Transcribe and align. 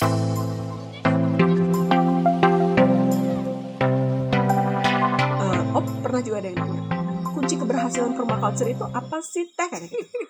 Eh, 0.00 0.06
oh 5.76 5.84
pernah 6.00 6.20
juga 6.24 6.40
ada 6.40 6.48
yang 6.48 6.56
nanya 6.56 6.80
kunci 7.30 7.60
keberhasilan 7.60 8.16
permaculture 8.16 8.72
itu 8.72 8.80
apa 8.82 9.20
sih 9.20 9.44
teh 9.52 9.68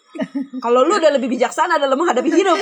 kalau 0.65 0.83
lu 0.83 0.99
udah 0.99 1.15
lebih 1.15 1.31
bijaksana 1.31 1.79
dalam 1.79 1.95
menghadapi 1.95 2.29
hidup 2.29 2.59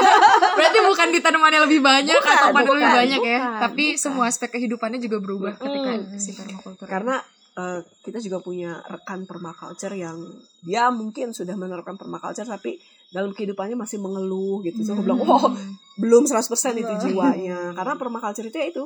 Berarti 0.56 0.78
bukan 0.80 1.08
di 1.12 1.20
tanamannya 1.20 1.60
lebih 1.68 1.84
banyak 1.84 2.16
Bukan, 2.16 2.32
atau 2.32 2.48
panen 2.50 2.64
lebih 2.66 2.80
bukan, 2.80 2.96
banyak 2.96 3.20
ya, 3.20 3.38
bukan, 3.38 3.60
tapi 3.60 3.84
bukan. 3.92 4.00
semua 4.00 4.24
aspek 4.26 4.48
kehidupannya 4.50 4.96
juga 4.98 5.20
berubah 5.20 5.52
ketika 5.54 5.90
Mm. 5.92 6.16
si 6.16 6.32
permakultur. 6.32 6.88
karena 6.88 7.20
eh, 7.52 7.80
kita 8.00 8.16
juga 8.18 8.40
punya 8.40 8.80
rekan 8.82 9.28
permaculture 9.28 9.92
yang 9.92 10.16
dia 10.60 10.88
mungkin 10.88 11.30
sudah 11.30 11.52
menerapkan 11.52 11.94
permaculture 11.94 12.48
tapi 12.48 12.80
dalam 13.16 13.32
kehidupannya 13.32 13.74
masih 13.74 13.96
mengeluh 13.96 14.60
gitu. 14.60 14.84
So, 14.84 14.92
aku 14.92 15.02
bilang, 15.02 15.18
Hmm. 15.18 15.32
"Oh, 15.32 15.48
belum 15.96 16.28
100% 16.28 16.76
itu 16.76 16.92
jiwanya." 17.00 17.72
Karena 17.72 17.96
permaculture 17.96 18.44
itu 18.44 18.56
ya 18.56 18.68
itu 18.68 18.84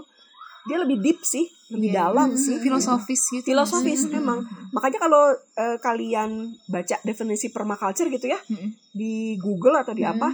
dia 0.62 0.77
lebih 0.77 1.01
deep 1.01 1.19
sih, 1.20 1.48
lebih 1.69 1.89
Iya. 1.91 2.06
dalam 2.06 2.30
Hmm, 2.30 2.39
sih. 2.39 2.61
filosofis 2.61 3.23
gitu. 3.30 3.45
Filosofis 3.45 4.05
Hmm. 4.05 4.12
memang. 4.15 4.39
Makanya 4.70 4.98
kalau 5.01 5.23
eh, 5.34 5.77
kalian 5.79 6.30
baca 6.65 6.97
definisi 7.03 7.48
permaculture 7.48 8.06
gitu 8.09 8.29
ya 8.29 8.39
Hmm. 8.47 8.70
di 8.91 9.34
Google 9.37 9.75
atau 9.77 9.91
di 9.91 10.05
Hmm. 10.05 10.15
apa, 10.15 10.29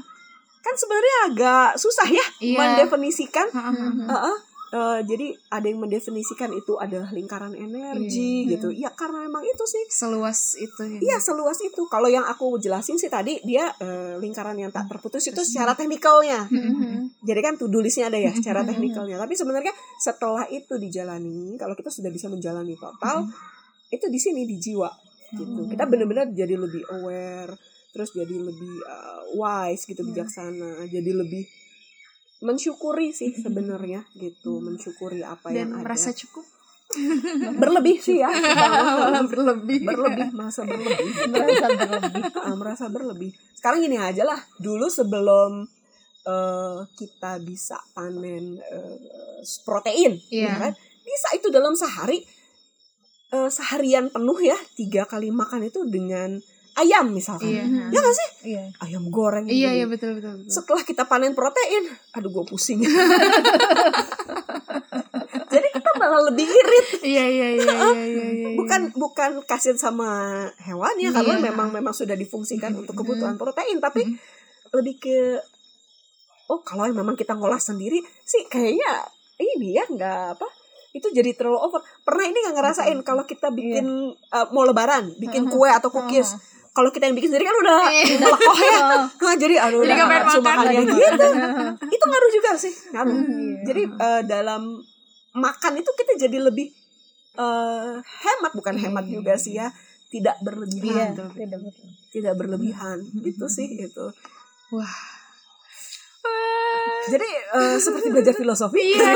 kan 0.60 0.74
sebenarnya 0.74 1.16
agak 1.27 1.69
susah 1.78 2.06
ya 2.06 2.27
Iya. 2.42 2.58
mendefinisikan. 2.58 3.47
Heeh. 4.06 4.36
Eh, 4.76 5.00
jadi 5.08 5.26
ada 5.48 5.64
yang 5.64 5.80
mendefinisikan 5.80 6.52
itu 6.52 6.76
adalah 6.76 7.08
lingkaran 7.08 7.56
energi 7.56 8.44
Iya. 8.44 8.50
gitu. 8.52 8.68
Ya 8.68 8.90
karena 8.92 9.24
memang 9.24 9.40
itu 9.40 9.64
sih. 9.64 9.80
Seluas 9.88 10.52
itu 10.54 10.82
ya. 10.84 10.98
Iya 11.00 11.16
seluas 11.18 11.56
itu. 11.60 11.88
Kalau 11.88 12.06
yang 12.06 12.28
aku 12.28 12.60
jelasin 12.60 13.00
sih 13.00 13.08
tadi 13.08 13.40
dia 13.40 13.72
eh, 13.78 14.20
lingkaran 14.20 14.52
yang 14.54 14.68
tak 14.68 14.84
terputus 14.86 15.24
itu 15.24 15.40
secara 15.40 15.72
teknikalnya. 15.72 16.44
Hmm. 16.46 17.08
Jadi 17.22 17.40
kan 17.40 17.56
to 17.56 17.66
do 17.66 17.80
listnya 17.80 18.12
ada 18.12 18.18
ya 18.18 18.28
secara 18.30 18.60
Mhm. 18.60 18.68
teknikalnya. 18.68 19.16
Tapi 19.16 19.32
sebenarnya 19.32 19.72
setelah 19.96 20.44
itu 20.50 20.77
dijalani, 20.77 21.56
kalau 21.56 21.72
kita 21.72 21.88
sudah 21.88 22.11
bisa 22.11 22.28
menjalani 22.28 22.77
total, 22.77 23.24
itu 23.88 24.06
di 24.06 24.18
sini 24.18 24.44
di 24.44 24.58
jiwa 24.58 24.90
gitu. 25.33 25.61
Kita 25.66 25.86
benar-benar 25.86 26.28
jadi 26.30 26.52
lebih 26.55 26.84
aware, 26.92 27.55
terus 27.90 28.12
jadi 28.12 28.34
lebih 28.34 28.72
uh, 28.83 29.22
wise 29.33 29.86
gitu, 29.86 30.02
Iya. 30.02 30.08
bijaksana, 30.12 30.84
jadi 30.86 31.11
lebih 31.16 31.46
mensyukuri 32.41 33.11
sih 33.11 33.33
sebenarnya 33.45 34.05
gitu, 34.15 34.61
mensyukuri 34.61 35.20
apa 35.20 35.48
Dan 35.48 35.56
yang 35.56 35.70
merasa 35.81 36.11
ada. 36.11 36.19
cukup. 36.19 36.45
Berlebih 37.59 37.98
sih 37.98 38.23
ya, 38.23 38.31
berlebih. 39.33 39.83
berlebih, 39.83 40.31
masa 40.31 40.62
berlebih. 40.62 41.11
merasa 41.34 41.67
berlebih 41.69 42.23
Ah, 42.39 42.55
merasa 42.55 42.84
berlebih. 42.87 43.31
Sekarang 43.53 43.83
gini 43.83 43.98
aja 43.98 44.23
lah, 44.23 44.39
dulu 44.57 44.87
sebelum 44.87 45.67
eh, 46.23 46.79
kita 46.95 47.42
bisa 47.42 47.75
panen 47.91 48.62
eh, 48.62 48.97
protein, 49.62 50.14
Iya. 50.31 50.47
ya 50.47 50.55
kan? 50.62 50.73
Bisa 51.03 51.29
itu 51.34 51.51
dalam 51.51 51.75
sehari 51.75 52.23
eh, 53.29 53.51
seharian 53.51 54.07
penuh 54.07 54.39
ya 54.39 54.57
tiga 54.75 55.03
kali 55.05 55.34
makan 55.34 55.67
itu 55.67 55.83
dengan 55.87 56.39
ayam 56.77 57.08
misalkan. 57.08 57.48
Iya. 57.48 57.64
Ya 57.88 57.98
nggak 57.98 58.14
sih? 58.14 58.28
iya 58.52 58.62
Ayam 58.78 59.08
goreng. 59.08 59.48
Iya, 59.48 59.72
gitu. 59.72 59.77
iya 59.80 59.86
betul 59.88 60.10
betul 60.20 60.32
betul. 60.38 60.52
Setelah 60.52 60.83
kita 60.84 61.02
panen 61.05 61.33
protein, 61.33 61.88
aduh 62.12 62.30
gue 62.30 62.44
pusing. 62.44 62.84
Jadi 65.46 65.68
kita 65.72 65.91
malah 65.96 66.20
lebih 66.28 66.44
irit. 66.44 66.88
Iya 67.00 67.24
iya 67.24 67.48
iya 67.56 67.64
iya 67.64 68.05
iya. 68.05 68.24
iya. 68.34 68.48
bukan 68.58 68.92
bukan 68.92 69.30
kasihan 69.46 69.78
sama 69.78 70.10
hewannya 70.60 71.08
Iya. 71.10 71.16
karena 71.16 71.34
memang 71.41 71.68
memang 71.70 71.94
sudah 71.94 72.12
difungsikan 72.12 72.74
untuk 72.74 72.98
kebutuhan 72.98 73.38
protein 73.38 73.78
tapi 73.78 74.02
Mm. 74.06 74.18
lebih 74.74 74.94
ke 75.00 75.18
oh 76.50 76.61
kalau 76.61 76.84
memang 76.90 77.14
kita 77.14 77.33
ngolah 77.33 77.58
sendiri 77.58 78.02
sih 78.22 78.44
kayaknya 78.46 79.06
ini 79.38 79.74
ya 79.74 79.84
nggak 79.86 80.36
apa 80.36 80.46
itu 80.90 81.06
jadi 81.11 81.33
terlalu 81.33 81.58
over 81.61 81.80
pernah 82.02 82.24
ini 82.27 82.34
nggak 82.34 82.56
ngerasain 82.56 82.98
kalau 83.00 83.24
kita 83.24 83.50
bikin 83.50 84.14
uh, 84.30 84.46
mau 84.51 84.64
lebaran 84.64 85.12
bikin 85.17 85.46
kue 85.46 85.70
atau 85.70 85.89
cookies 85.89 86.34
kalau 86.77 86.92
kita 86.92 87.09
yang 87.09 87.17
bikin 87.17 87.33
sendiri 87.33 87.48
kan 87.48 87.57
udah 87.57 87.79
Iya. 87.89 88.05
udah 88.14 88.29
lekoh 88.31 88.57
ya 88.61 88.79
Nah, 89.25 89.35
jadi 89.35 89.55
aduh 89.59 89.81
Jadi 89.81 89.92
udah 89.92 90.07
makan 90.07 90.41
makannya 90.42 90.73
lagi. 90.77 90.92
gitu 90.92 91.27
itu 91.97 92.05
ngaruh 92.05 92.31
juga 92.31 92.51
sih 92.55 92.75
ngaruh 92.92 93.14
Iya. 93.17 93.55
jadi 93.64 93.83
eh, 93.89 94.23
dalam 94.23 94.63
makan 95.35 95.73
itu 95.75 95.91
kita 95.91 96.13
jadi 96.20 96.39
lebih 96.39 96.69
eh, 97.35 97.95
hemat 97.98 98.53
bukan 98.53 98.77
hemat 98.77 99.05
Iya. 99.05 99.13
juga 99.14 99.33
sih 99.35 99.57
ya 99.57 99.73
tidak 100.07 100.37
iya 100.37 100.45
berlebihan 100.45 101.09
betul 101.17 101.29
tidak 102.13 102.35
berlebihan 102.37 102.98
itu 103.23 103.47
sih 103.47 103.67
itu 103.81 104.07
Wah. 104.69 105.15
Jadi 107.07 107.29
eh, 107.55 107.77
seperti 107.79 108.07
belajar 108.11 108.35
filosofi. 108.35 108.83
Iya. 108.83 109.14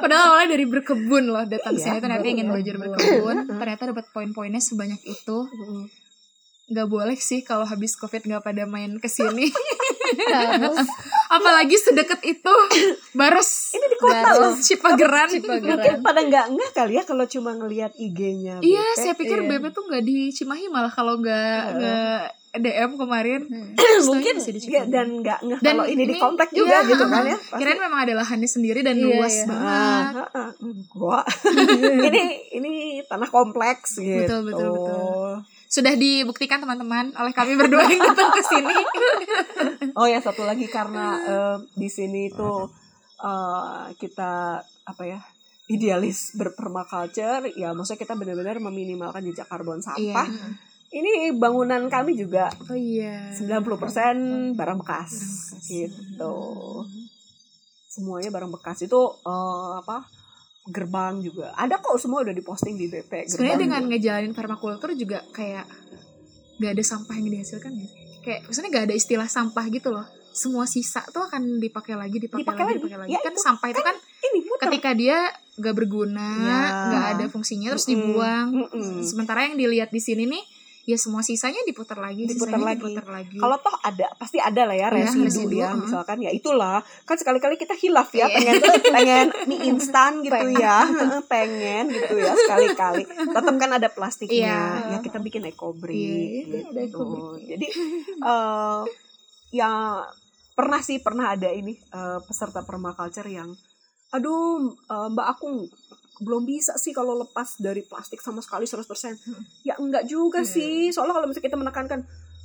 Padahal 0.00 0.22
awalnya 0.34 0.58
dari 0.58 0.66
berkebun 0.66 1.30
loh 1.30 1.44
datang 1.46 1.76
Iya, 1.76 1.82
sini 1.86 1.98
ternyata 2.02 2.26
ingin 2.26 2.48
belajar 2.50 2.74
berkebun. 2.76 3.36
Ternyata 3.46 3.82
dapat 3.94 4.06
poin-poinnya 4.10 4.58
sebanyak 4.58 4.98
itu. 5.04 5.38
Nggak 6.70 6.86
boleh 6.86 7.18
sih 7.18 7.42
kalau 7.42 7.66
habis 7.66 7.94
covid 7.94 8.26
nggak 8.26 8.42
pada 8.42 8.66
main 8.66 8.98
ke 8.98 9.06
sini. 9.06 9.50
Harus. 10.34 10.82
Apalagi 11.30 11.78
sedekat 11.78 12.18
itu 12.26 12.54
baros. 13.12 13.70
Ini 13.70 13.86
di 13.86 13.96
kota 13.96 14.18
loh. 14.34 14.50
Baros 14.50 14.66
Cipageran 14.66 15.28
mungkin 15.38 16.02
pada 16.02 16.20
nggak 16.20 16.46
nggak 16.50 16.70
kali 16.74 16.98
ya 16.98 17.06
kalau 17.06 17.22
cuma 17.24 17.54
ngelihat 17.54 17.94
IG-nya 17.94 18.58
iya 18.60 18.82
BP. 18.82 18.98
saya 18.98 19.14
pikir 19.14 19.38
iya. 19.38 19.48
BP 19.48 19.64
tuh 19.70 19.86
nggak 19.86 20.02
di 20.02 20.34
Cimahi 20.34 20.66
malah 20.66 20.90
kalau 20.90 21.18
nggak 21.18 21.62
Iya. 21.62 21.74
nggak 21.78 22.20
DM 22.52 22.98
kemarin 22.98 23.46
mungkin 24.10 24.34
masih 24.36 24.52
di 24.52 24.60
ya, 24.66 24.82
dan 24.82 25.22
nggak 25.22 25.38
nggak 25.38 25.58
kalau 25.62 25.86
ini, 25.86 26.02
di 26.02 26.14
ini- 26.14 26.18
komplek 26.18 26.50
juga 26.50 26.82
iya, 26.82 26.90
gitu 26.90 27.04
kan 27.06 27.22
ya 27.22 27.38
uh-uh. 27.38 27.58
kirain 27.58 27.78
memang 27.78 28.00
ada 28.02 28.14
lahannya 28.18 28.46
sendiri 28.46 28.80
dan 28.80 28.98
Iya, 28.98 29.06
luas 29.06 29.30
iya. 29.32 29.46
banget 29.46 29.70
Ah, 29.70 30.26
ah, 30.26 30.28
ah. 30.34 30.50
Gua 30.92 31.20
ini 32.02 32.24
ini 32.50 32.72
tanah 33.04 33.28
kompleks 33.28 33.96
gitu. 33.96 34.26
Betul, 34.26 34.40
betul, 34.44 34.68
betul. 34.72 35.32
sudah 35.66 35.94
dibuktikan 35.94 36.58
teman-teman 36.58 37.14
oleh 37.14 37.30
kami 37.30 37.54
berdua 37.54 37.86
yang 37.86 38.02
datang 38.02 38.34
ke 38.34 38.42
sini 38.42 38.74
Oh 39.98 40.06
ya 40.06 40.18
satu 40.18 40.42
lagi 40.42 40.66
karena 40.66 41.06
eh, 41.20 41.56
di 41.72 41.86
sini 41.86 42.26
itu 42.26 42.66
eh, 43.16 43.84
kita 43.94 44.58
apa 44.58 45.02
ya 45.04 45.22
idealis 45.66 46.34
berpermaculture 46.34 47.46
ya 47.54 47.70
maksudnya 47.70 48.00
kita 48.00 48.14
benar-benar 48.14 48.58
meminimalkan 48.58 49.22
jejak 49.22 49.46
karbon 49.46 49.78
sampah. 49.78 50.26
Iya. 50.26 50.69
Ini 50.90 51.12
bangunan 51.32 51.86
kami 51.86 52.14
juga 52.14 52.50
oh 52.66 52.74
iya 52.74 53.30
90% 53.30 53.62
barang 54.52 54.78
bekas 54.78 55.12
gitu. 55.64 56.34
Semuanya 57.86 58.30
barang 58.30 58.50
bekas 58.50 58.82
itu 58.82 58.98
eh, 59.20 59.70
apa? 59.76 60.06
gerbang 60.62 61.18
juga. 61.18 61.50
Ada 61.52 61.78
kok 61.78 61.96
semua 61.96 62.20
udah 62.20 62.30
diposting 62.30 62.74
di 62.74 62.86
BP 62.86 63.26
sebenarnya 63.28 63.58
dengan 63.58 63.80
juga. 63.80 63.90
ngejalanin 63.90 64.32
permakultur 64.32 64.92
juga 64.92 65.24
kayak 65.30 65.66
gak 66.56 66.70
ada 66.70 66.84
sampah 66.84 67.16
yang 67.16 67.28
dihasilkan 67.30 67.72
gitu 67.72 67.94
kayak 68.20 68.44
maksudnya 68.44 68.70
gak 68.70 68.84
ada 68.84 68.94
istilah 68.94 69.24
sampah 69.26 69.64
gitu 69.66 69.88
loh 69.88 70.04
semua 70.30 70.68
sisa 70.68 71.00
tuh 71.08 71.24
akan 71.24 71.56
dipakai 71.56 71.96
lagi 71.96 72.20
dipakai, 72.20 72.44
Dipakai 72.44 72.62
lagi, 72.62 72.70
lagi. 72.70 72.78
dipakai 72.78 72.98
lagi 73.00 73.10
Ya, 73.10 73.18
kan 73.18 73.32
itu 73.32 73.40
sampah 73.40 73.68
itu 73.68 73.80
kan 73.80 73.96
ini 73.96 74.38
putar. 74.44 74.62
ketika 74.68 74.90
dia 74.92 75.18
gak 75.56 75.74
berguna 75.74 76.28
Ya. 76.38 76.60
gak 76.86 77.04
ada 77.10 77.24
fungsinya 77.26 77.72
terus 77.72 77.82
Mm-mm. 77.82 77.96
dibuang 77.96 78.46
Mm-mm. 78.52 79.00
sementara 79.02 79.48
yang 79.48 79.56
dilihat 79.56 79.88
di 79.88 79.98
sini 79.98 80.28
nih 80.28 80.44
ya 80.90 80.98
semua 80.98 81.22
sisanya 81.22 81.62
diputar 81.62 81.96
lagi 81.96 82.26
Diputar 82.26 82.58
lagi. 82.58 82.82
diputar 82.82 83.06
lagi 83.06 83.38
Kalau 83.38 83.56
toh 83.62 83.76
ada, 83.80 84.10
pasti 84.18 84.42
ada 84.42 84.66
lah 84.66 84.74
ya 84.74 84.88
Iya, 84.90 84.96
residu, 85.06 85.24
residu, 85.30 85.56
ya, 85.62 85.70
uh. 85.70 85.78
misalkan 85.78 86.18
ya 86.18 86.30
itulah. 86.30 86.82
Kan 87.06 87.14
sekali-kali 87.14 87.54
kita 87.54 87.78
hilaf 87.78 88.10
ya, 88.10 88.26
Iya. 88.26 88.34
pengen 88.34 88.56
pengen 88.96 89.26
mie 89.46 89.60
instan 89.70 90.18
gitu 90.20 90.46
ya, 90.58 90.82
pengen 91.24 91.88
gitu 91.88 92.14
ya 92.18 92.34
sekali-kali. 92.34 93.06
Tetap 93.06 93.54
kan 93.54 93.70
ada 93.70 93.88
plastiknya, 93.88 94.58
Iya. 94.90 94.90
ya 94.90 94.98
kita 94.98 95.18
bikin 95.18 95.46
ekobrik 95.46 96.50
Iya, 96.50 96.90
gitu. 96.90 97.38
Jadi 97.38 97.66
eh 98.20 98.82
ya 99.50 99.70
pernah 100.52 100.80
sih 100.80 100.98
pernah 100.98 101.32
ada 101.32 101.48
ini 101.48 101.72
eh, 101.74 102.18
peserta 102.22 102.62
permaculture 102.62 103.30
yang, 103.30 103.50
aduh 104.10 104.68
eh, 104.74 105.08
Mbak 105.08 105.26
aku 105.38 105.48
belum 106.20 106.44
bisa 106.44 106.76
sih 106.76 106.92
kalau 106.92 107.16
lepas 107.18 107.56
dari 107.56 107.80
plastik 107.80 108.20
sama 108.20 108.38
sekali 108.38 108.64
100%. 108.64 109.16
Ya 109.62 109.74
enggak 109.74 110.04
juga 110.04 110.40
Hmm. 110.40 110.50
sih. 110.50 110.88
Soalnya 110.90 111.14
kalau 111.14 111.26
misalnya 111.26 111.46
kita 111.46 111.56
menekankan 111.56 112.00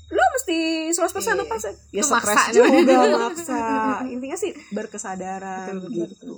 lo 0.07 0.21
mesti 0.31 0.57
100% 0.89 1.01
Iya. 1.27 1.41
lepas 1.41 1.61
ya. 1.61 1.73
Ya 1.91 2.01
stres 2.01 2.11
maksa 2.25 2.41
juga 2.51 2.95
maksa. 3.19 3.59
Intinya 4.13 4.35
sih 4.35 4.51
berkesadaran 4.69 5.75
Betul, 5.75 5.81
betul, 5.83 6.07
gitu. 6.07 6.35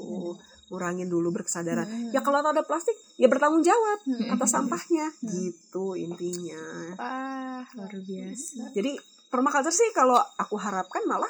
Kurangin 0.67 1.07
dulu 1.07 1.31
berkesadaran. 1.31 1.83
Hmm. 1.83 2.11
Ya 2.11 2.19
kalau 2.19 2.41
ada 2.41 2.59
plastik 2.59 2.95
ya 3.15 3.27
bertanggung 3.27 3.61
jawab 3.61 3.99
Hmm. 4.03 4.33
atas 4.33 4.51
sampahnya 4.51 5.11
gitu 5.21 5.95
intinya. 5.95 6.63
ah 6.97 7.63
luar 7.69 7.93
biasa 7.93 8.71
Jadi 8.71 8.95
permaculture 9.27 9.71
sih 9.73 9.91
kalau 9.91 10.15
aku 10.35 10.55
harapkan 10.55 11.03
malah 11.03 11.29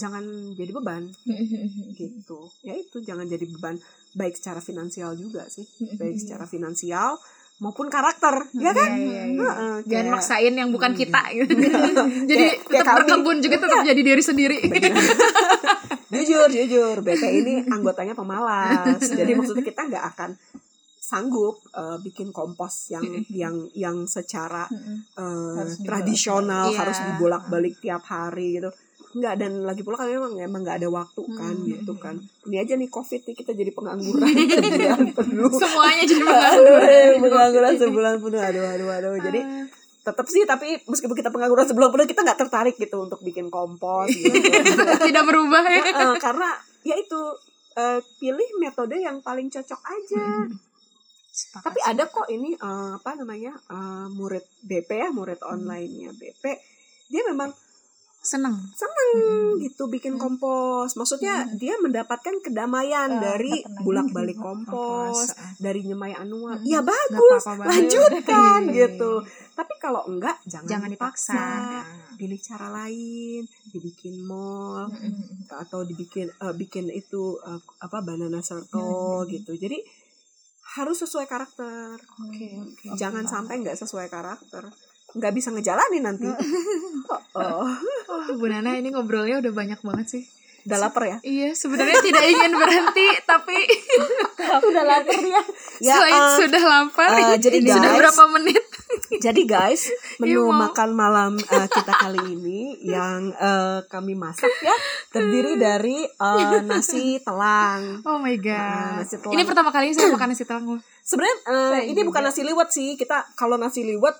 jangan 0.00 0.24
jadi 0.52 0.72
beban 0.72 1.04
gitu. 2.00 2.38
Ya 2.60 2.72
itu 2.74 2.98
jangan 3.00 3.24
jadi 3.24 3.44
beban 3.46 3.76
baik 4.12 4.34
secara 4.34 4.58
finansial 4.58 5.12
juga 5.14 5.44
sih. 5.46 5.62
Baik 6.00 6.16
secara 6.16 6.42
finansial 6.44 7.20
maupun 7.60 7.86
karakter 7.86 8.48
ya 8.54 8.72
kan 8.72 8.90
Iya, 8.90 9.04
iya, 9.04 9.22
iya. 9.28 9.36
Heeh, 9.38 9.74
Jangan 9.84 10.00
kayak- 10.02 10.12
maksain 10.16 10.54
yang 10.54 10.70
bukan 10.70 10.92
kita 10.94 11.20
gitu. 11.30 11.52
Jadi 12.30 12.32
Kayak- 12.40 12.58
kayak 12.64 12.72
tetap 12.72 12.88
kami. 12.88 12.98
berkebun 13.04 13.36
juga 13.38 13.56
tetap 13.60 13.80
jadi 13.84 14.00
diri 14.00 14.22
sendiri. 14.24 14.58
jujur 16.10 16.48
jujur 16.48 16.96
BT 17.00 17.22
ini 17.36 17.54
anggotanya 17.64 18.14
pemalas 18.14 18.98
jadi 19.00 19.32
maksudnya 19.32 19.62
kita 19.62 19.86
nggak 19.86 20.04
akan 20.10 20.30
sanggup 21.00 21.58
eh, 21.70 21.98
bikin 22.00 22.30
kompos 22.30 22.90
yang 22.90 23.02
yang 23.28 23.54
yang 23.72 23.96
secara 24.06 24.66
eh, 25.14 25.54
Harus 25.56 25.78
tradisional 25.80 26.70
Iya. 26.70 26.78
harus 26.80 26.98
dibolak-balik 27.04 27.78
tiap 27.78 28.02
hari 28.04 28.58
gitu 28.58 28.70
nggak 29.10 29.34
dan 29.36 29.66
lagi 29.66 29.82
pula 29.82 29.98
kami 29.98 30.14
memang 30.14 30.38
emang 30.38 30.62
nggak 30.62 30.78
ada 30.78 30.88
waktu 30.88 31.22
kan 31.32 31.50
Hmm. 31.52 31.66
gitu 31.66 31.92
kan. 31.96 32.14
Ini 32.46 32.62
aja 32.62 32.74
nih 32.74 32.86
covid 32.86 33.20
nih 33.20 33.34
kita 33.34 33.52
jadi 33.52 33.70
pengangguran 33.70 34.30
sebulan 34.62 35.02
penuh. 35.10 35.50
Semuanya 35.50 36.04
jadi 36.04 36.22
pengangguran. 36.28 37.10
pengangguran 37.18 37.74
sebulan 37.76 38.14
penuh. 38.18 38.38
Aduh 38.38 38.64
aduh 38.64 38.88
aduh. 38.88 39.14
Jadi 39.18 39.40
tetap 40.00 40.26
sih 40.26 40.42
tapi 40.44 40.78
meskipun 40.86 41.12
kita 41.12 41.28
pengangguran 41.28 41.66
sebulan 41.66 41.90
penuh 41.90 42.06
kita 42.06 42.22
nggak 42.22 42.38
tertarik 42.38 42.74
gitu 42.74 42.96
untuk 43.00 43.18
bikin 43.20 43.50
kompos 43.50 44.08
gitu. 44.08 44.30
Tidak 45.10 45.24
berubah 45.24 45.62
ya. 45.64 45.82
Heeh, 45.84 46.14
karena 46.16 46.48
ya 46.80 46.94
itu 46.94 47.20
eh, 47.74 47.98
pilih 48.16 48.48
metode 48.56 48.94
yang 48.94 49.18
paling 49.20 49.46
cocok 49.46 49.80
aja. 49.82 50.46
Tapi 51.52 51.78
ada 51.82 52.04
kok 52.06 52.26
ini 52.28 52.54
eh, 52.54 52.90
apa 52.94 53.10
namanya 53.14 53.58
eh, 53.66 54.06
murid 54.08 54.46
BP 54.62 54.90
ya 54.92 55.08
murid 55.10 55.42
online-nya 55.42 56.14
BP 56.14 56.44
dia 57.10 57.26
memang 57.26 57.50
seneng. 58.20 58.52
seneng 58.70 59.10
gitu 59.58 59.86
bikin 59.86 60.14
kompos. 60.14 60.92
Maksudnya 60.92 61.48
dia 61.52 61.74
mendapatkan 61.76 62.36
kedamaian 62.38 63.10
Ah, 63.10 63.20
dari 63.22 63.58
tenang. 63.58 63.80
bulak-balik 63.80 64.36
kompos, 64.36 65.32
dari 65.56 65.82
nyemai 65.82 66.12
anual. 66.14 66.56
Mm, 66.56 66.64
Ya 66.64 66.80
bagus, 66.80 67.40
apa-apa 67.40 67.64
banget. 67.64 67.70
lanjutkan 67.88 68.60
gitu. 68.78 69.12
Tapi 69.50 69.74
kalau 69.76 70.04
enggak 70.06 70.36
jangan, 70.44 70.68
Jangan 70.70 70.88
dipaksa. 70.90 71.32
dipaksa. 71.32 72.14
Pilih 72.14 72.38
cara 72.38 72.68
lain, 72.70 73.42
dibikin 73.66 74.20
mall, 74.20 74.86
Mm-mm. 74.86 75.48
atau 75.50 75.80
dibikin 75.82 76.28
eh, 76.30 76.54
bikin 76.54 76.88
itu 76.88 77.22
eh, 77.38 77.56
apa 77.78 77.98
banana 78.00 78.40
circle 78.40 78.68
Hmm. 79.18 79.28
gitu 79.28 79.52
jadi 79.54 79.80
harus 80.70 80.96
sesuai 80.98 81.26
karakter 81.26 81.98
Oke, 82.20 82.46
oke. 82.54 82.86
jangan 82.94 83.24
sampai 83.24 83.58
nggak 83.58 83.74
sesuai 83.74 84.06
karakter 84.06 84.68
nggak 85.12 85.32
bisa 85.32 85.48
ngejalanin 85.50 86.02
nanti 86.02 86.28
oh, 86.28 87.20
oh. 87.34 87.66
Bu 88.38 88.46
Nana 88.46 88.74
ini 88.74 88.88
ngobrolnya 88.88 89.38
udah 89.38 89.52
banyak 89.52 89.80
banget 89.80 90.08
sih. 90.08 90.24
udah 90.60 90.76
lapar 90.78 91.02
ya 91.04 91.16
Iya, 91.20 91.50
sebenarnya 91.52 91.98
tidak 91.98 92.20
ingin 92.22 92.52
berhenti, 92.52 93.08
tapi 93.32 93.56
udah 94.68 94.84
lapar 94.84 95.16
ya 95.18 95.40
ya 95.80 95.94
selain 95.96 96.20
eh, 96.20 96.36
sudah 96.36 96.62
lapar, 96.62 97.08
eh, 97.08 97.38
jadi 97.38 97.56
sudah 97.64 97.80
guys- 97.80 97.96
berapa 97.98 98.24
menit? 98.30 98.60
jadi 99.16 99.42
guys 99.42 99.88
menu 100.18 100.36
Iya, 100.36 100.40
mau. 100.44 100.68
makan 100.68 100.90
malam 100.92 101.32
eh, 101.38 101.64
kita 101.66 101.92
kali 101.96 102.20
ini 102.30 102.60
yang 102.84 103.32
eh, 103.32 103.80
kami 103.86 104.12
masak 104.12 104.52
ya 104.60 104.76
terdiri 105.08 105.56
dari 105.56 106.04
eh, 106.04 106.60
nasi 106.62 107.16
telang 107.20 108.04
Oh 108.04 108.20
my 108.20 108.36
god. 108.36 109.00
nasi 109.00 109.16
telang. 109.16 109.32
ini 109.32 109.42
pertama 109.42 109.72
kali 109.72 109.90
saya 109.90 110.12
makan 110.12 110.28
nasi 110.28 110.44
telang 110.44 110.64
sebenarnya 111.00 111.36
Saya 111.42 111.82
ini 111.82 112.00
bukan 112.04 112.20
nasi 112.20 112.44
liwet 112.44 112.68
sih 112.68 112.94
kita 112.94 113.32
kalau 113.32 113.56
nasi 113.56 113.80
liwet 113.80 114.12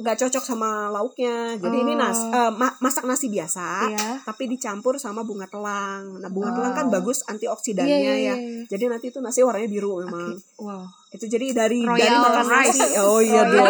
nggak 0.00 0.16
cocok 0.18 0.40
sama 0.42 0.70
lauknya 0.88 1.54
jadi 1.54 1.76
ini 1.78 1.92
Oh. 1.92 2.00
nas 2.00 2.18
eh, 2.24 2.50
ma- 2.50 2.72
masak 2.78 3.04
nasi 3.04 3.28
biasa 3.28 3.86
Iya. 3.86 4.08
tapi 4.22 4.48
dicampur 4.48 4.96
sama 4.96 5.20
bunga 5.20 5.44
telang 5.44 6.16
nah 6.16 6.26
bunga 6.26 6.50
Oh. 6.50 6.54
telang 6.54 6.72
kan 6.72 6.86
bagus 6.88 7.20
antioksidannya 7.22 7.84
Iya, 7.86 8.00
iya, 8.00 8.14
ya 8.14 8.34
iya. 8.34 8.64
jadi 8.66 8.88
nanti 8.88 9.08
itu 9.08 9.18
nasi 9.18 9.40
warnanya 9.40 9.68
biru 9.68 10.00
memang 10.00 10.40
Wow. 10.56 10.88
itu 11.10 11.26
jadi 11.26 11.52
dari 11.52 11.82
Royal 11.82 12.00
dari 12.00 12.16
makan 12.16 12.46
rice. 12.46 12.68
nasi 12.72 12.86
oh 12.98 13.20
iya 13.20 13.42
dong 13.44 13.66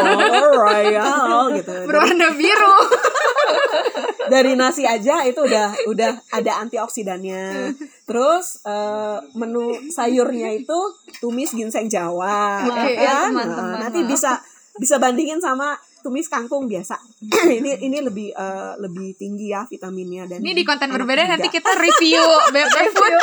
royal 0.54 1.44
gitu 1.52 1.74
Berwarna 1.82 2.28
biru. 2.32 2.74
dari 4.30 4.54
nasi 4.54 4.82
aja 4.84 5.24
itu 5.24 5.40
udah 5.40 5.74
udah 5.86 6.12
ada 6.30 6.52
antioksidannya. 6.60 7.74
Terus 8.04 8.62
eh, 8.62 9.18
menu 9.34 9.74
sayurnya 9.88 10.54
itu 10.54 10.78
tumis 11.18 11.50
ginseng 11.50 11.90
Jawa, 11.90 12.62
Oke, 12.64 12.94
ya 12.94 13.26
kan? 13.26 13.34
teman-teman. 13.34 13.66
Nah, 13.68 13.78
nanti 13.82 14.00
bisa 14.04 14.38
bisa 14.76 14.96
bandingin 14.96 15.42
sama 15.42 15.74
tumis 16.00 16.26
kangkung 16.26 16.66
biasa. 16.66 16.96
ini 17.58 17.80
ini 17.80 17.98
lebih 18.00 18.28
eh, 18.30 18.72
lebih 18.76 19.14
tinggi 19.14 19.48
ya 19.48 19.62
vitaminnya 19.62 20.26
dan 20.26 20.40
Ini 20.40 20.52
di 20.52 20.64
konten 20.64 20.88
berbeda 20.88 21.26
nanti 21.26 21.48
kita 21.48 21.72
review 21.74 22.20
BP 22.54 22.76
food. 22.90 23.14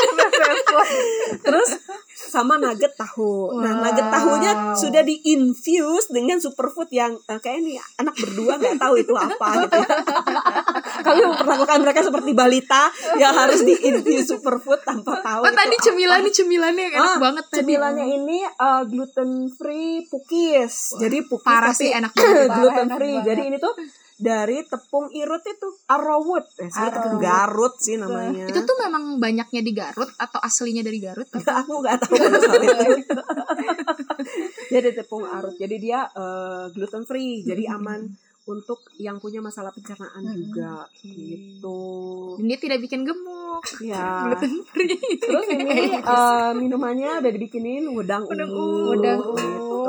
Terus 1.40 1.70
sama 2.18 2.58
nugget 2.58 2.94
tahu. 2.94 3.54
Nah, 3.56 3.70
Wow. 3.70 3.84
nugget 3.84 4.08
tahunya 4.10 4.52
sudah 4.74 5.02
di-infuse 5.02 6.10
dengan 6.10 6.38
superfood 6.38 6.90
yang 6.90 7.14
eh, 7.16 7.38
kayak 7.38 7.62
ini 7.62 7.78
anak 7.96 8.16
berdua 8.16 8.58
nggak 8.58 8.78
tahu 8.78 8.94
itu 8.98 9.14
apa 9.14 9.48
gitu. 9.64 9.80
Kami 11.00 11.22
memperlakukan 11.24 11.78
mereka 11.80 12.00
seperti 12.02 12.32
balita 12.34 12.90
yang 13.16 13.32
harus 13.32 13.62
di-infuse 13.62 14.28
superfood 14.30 14.82
tanpa 14.82 15.22
tahu. 15.22 15.42
Oh 15.42 15.48
itu 15.48 15.56
tadi 15.56 15.76
cemilannya 15.80 16.32
cemilannya 16.32 16.86
enak 16.90 17.06
Ah, 17.08 17.18
banget 17.18 17.46
tadi. 17.48 17.58
Cemilannya 17.64 18.06
ini 18.08 18.40
gluten 18.88 19.30
free 19.50 20.06
pukis. 20.08 20.98
Jadi 20.98 21.22
pukis 21.24 21.46
Parah 21.48 21.72
sih 21.72 21.90
enak 21.90 22.12
banget. 22.12 22.50
gluten 22.68 22.86
Enak 22.86 22.98
free. 23.00 23.16
banget. 23.16 23.28
Jadi 23.28 23.42
ini 23.48 23.58
tuh 23.58 23.74
dari 24.18 24.58
tepung 24.66 25.08
irut 25.12 25.44
itu 25.44 25.68
arrowwood. 25.86 26.46
Eh, 26.58 26.68
sih, 26.68 26.82
Arrowwood. 26.84 27.22
Garut 27.22 27.76
sih 27.78 27.96
namanya. 27.96 28.46
Itu 28.46 28.60
tuh 28.62 28.76
memang 28.82 29.04
banyaknya 29.18 29.62
di 29.62 29.72
Garut 29.72 30.10
atau 30.18 30.40
aslinya 30.42 30.82
dari 30.82 30.98
Garut? 30.98 31.30
Aku 31.32 31.74
nggak 31.80 31.98
tahu 32.02 32.16
jadi 34.68 34.90
tepung 34.94 35.24
arut. 35.24 35.56
Jadi 35.56 35.76
dia 35.78 36.08
gluten 36.72 37.04
free. 37.04 37.42
Jadi 37.42 37.66
aman 37.68 38.10
untuk 38.48 38.80
yang 38.96 39.20
punya 39.20 39.44
masalah 39.44 39.76
pencernaan 39.76 40.24
Hmm. 40.24 40.32
juga 40.34 40.88
gitu. 41.04 41.80
dia 42.40 42.56
tidak 42.56 42.80
bikin 42.80 43.04
gemuk. 43.04 43.60
Ya. 43.84 44.08
Gluten 44.32 44.64
free. 44.66 44.96
Terus 45.20 45.46
ini 45.54 46.00
eh, 46.00 46.52
minumannya 46.56 47.20
udah 47.20 47.32
dibikinin 47.32 47.92
udang 47.92 48.24
Udang. 48.24 48.48
Udang 48.88 49.20
gitu. 49.36 49.84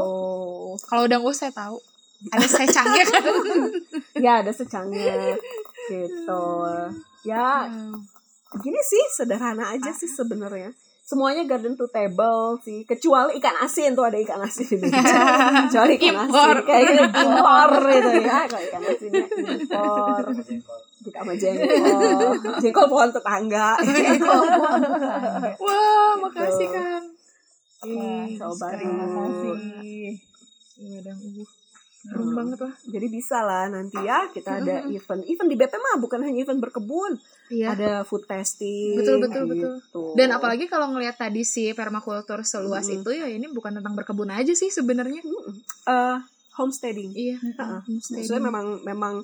Kalau 0.84 1.02
udah 1.06 1.18
gue 1.18 1.34
saya 1.34 1.54
tahu. 1.54 1.78
Ada 2.18 2.46
secangnya 2.50 3.04
kan. 3.14 3.22
Ya 4.18 4.32
ada 4.42 4.50
secangnya 4.50 5.38
gitu. 5.86 6.44
Ya 7.22 7.70
gini 8.58 8.80
sih 8.82 9.04
sederhana 9.14 9.70
aja 9.70 9.94
sih 9.94 10.10
sebenarnya. 10.10 10.74
Semuanya 11.08 11.40
garden 11.48 11.72
to 11.72 11.88
table 11.88 12.60
sih, 12.60 12.84
kecuali 12.84 13.40
ikan 13.40 13.56
asin 13.64 13.96
tuh 13.96 14.04
ada 14.04 14.20
ikan 14.20 14.44
asin 14.44 14.76
di 14.76 14.92
kecuali 15.64 15.96
ikan 15.96 16.28
Impor. 16.28 16.52
asin 16.60 16.66
kayak 16.68 16.82
gitu 16.84 17.02
impor 17.16 17.70
gitu 17.88 18.10
ya, 18.28 18.38
kalau 18.44 18.64
ikan 18.68 18.82
asinnya 18.84 19.24
impor. 19.24 20.24
Kita 20.98 21.24
sama 21.24 21.32
jengkol, 21.32 22.34
jengkol 22.60 22.86
pohon 22.92 23.08
tetangga. 23.08 23.80
Jengkol 23.96 24.40
pohon 24.52 24.80
tetangga. 24.84 25.48
Wah, 25.56 26.12
makasih 26.20 26.66
Tuh. 26.68 26.76
Kang. 26.76 27.04
Wah, 27.88 28.24
coba 28.36 28.66
terima 28.76 29.04
kasih. 29.08 29.56
Iya, 30.76 30.98
dan 31.00 31.16
ubu. 31.24 31.42
Hmm. 32.08 32.16
Keren 32.16 32.32
banget 32.32 32.58
lah. 32.64 32.74
Jadi 32.88 33.06
bisa 33.06 33.38
lah 33.44 33.68
nanti 33.68 34.00
ya 34.00 34.32
kita 34.32 34.64
ada 34.64 34.88
event. 34.88 35.20
Event 35.22 35.48
di 35.48 35.56
BP 35.56 35.74
mah 35.76 35.96
bukan 36.00 36.24
hanya 36.24 36.40
event 36.40 36.56
berkebun, 36.56 37.20
Iya. 37.48 37.76
ada 37.76 37.90
food 38.02 38.24
testing. 38.24 38.96
Betul, 38.96 39.20
betul, 39.20 39.44
betul. 39.44 39.74
gitu. 39.76 40.02
Dan 40.16 40.32
apalagi 40.32 40.64
kalau 40.66 40.88
ngelihat 40.90 41.20
tadi 41.20 41.44
si 41.44 41.68
permakultur 41.70 42.40
seluas 42.42 42.84
Mm-mm. 42.84 43.04
itu 43.04 43.10
ya 43.12 43.28
ini 43.28 43.44
bukan 43.46 43.76
tentang 43.76 43.92
berkebun 43.92 44.32
aja 44.32 44.52
sih 44.52 44.72
sebenarnya. 44.72 45.20
Eh, 45.84 46.16
homesteading. 46.56 47.12
Iya. 47.12 47.36
Heeh. 47.38 47.80
homesteading. 47.84 48.24
Maksudnya 48.24 48.42
memang 48.42 48.66
memang 48.82 49.14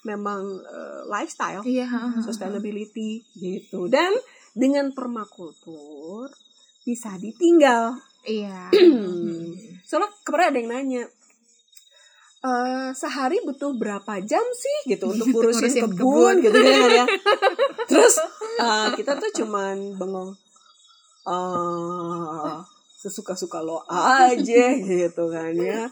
memang 0.00 0.40
eh, 0.64 1.00
lifestyle, 1.06 1.60
Iya, 1.62 1.84
heeh. 1.84 2.24
sustainability 2.24 3.20
gitu. 3.36 3.84
Dan 3.86 4.16
dengan 4.56 4.90
permakultur 4.90 6.32
bisa 6.80 7.12
ditinggal. 7.16 8.00
Iya. 8.20 8.72
Soalnya 9.88 10.10
kemarin 10.22 10.46
ada 10.48 10.58
yang 10.58 10.70
nanya, 10.70 11.02
eh 12.40 12.88
sehari 12.92 13.36
butuh 13.40 13.72
berapa 13.72 14.16
jam 14.22 14.40
sih 14.50 14.78
gitu 14.88 15.08
untuk 15.08 15.28
ngurusin 15.28 15.60
Ngurusin 15.60 15.82
kebun, 15.86 15.94
kebun. 15.94 16.34
gitu 16.40 16.58
kan 16.58 16.88
ya. 16.90 17.04
Terus 17.90 18.14
eh, 18.56 18.88
kita 18.94 19.12
tuh 19.14 19.30
cuman 19.34 19.76
bengong 19.94 20.32
eh 21.26 22.54
sesuka-suka 22.96 23.60
lo 23.60 23.80
aja 23.86 24.64
gitu 24.76 25.24
kan 25.28 25.52
ya. 25.52 25.88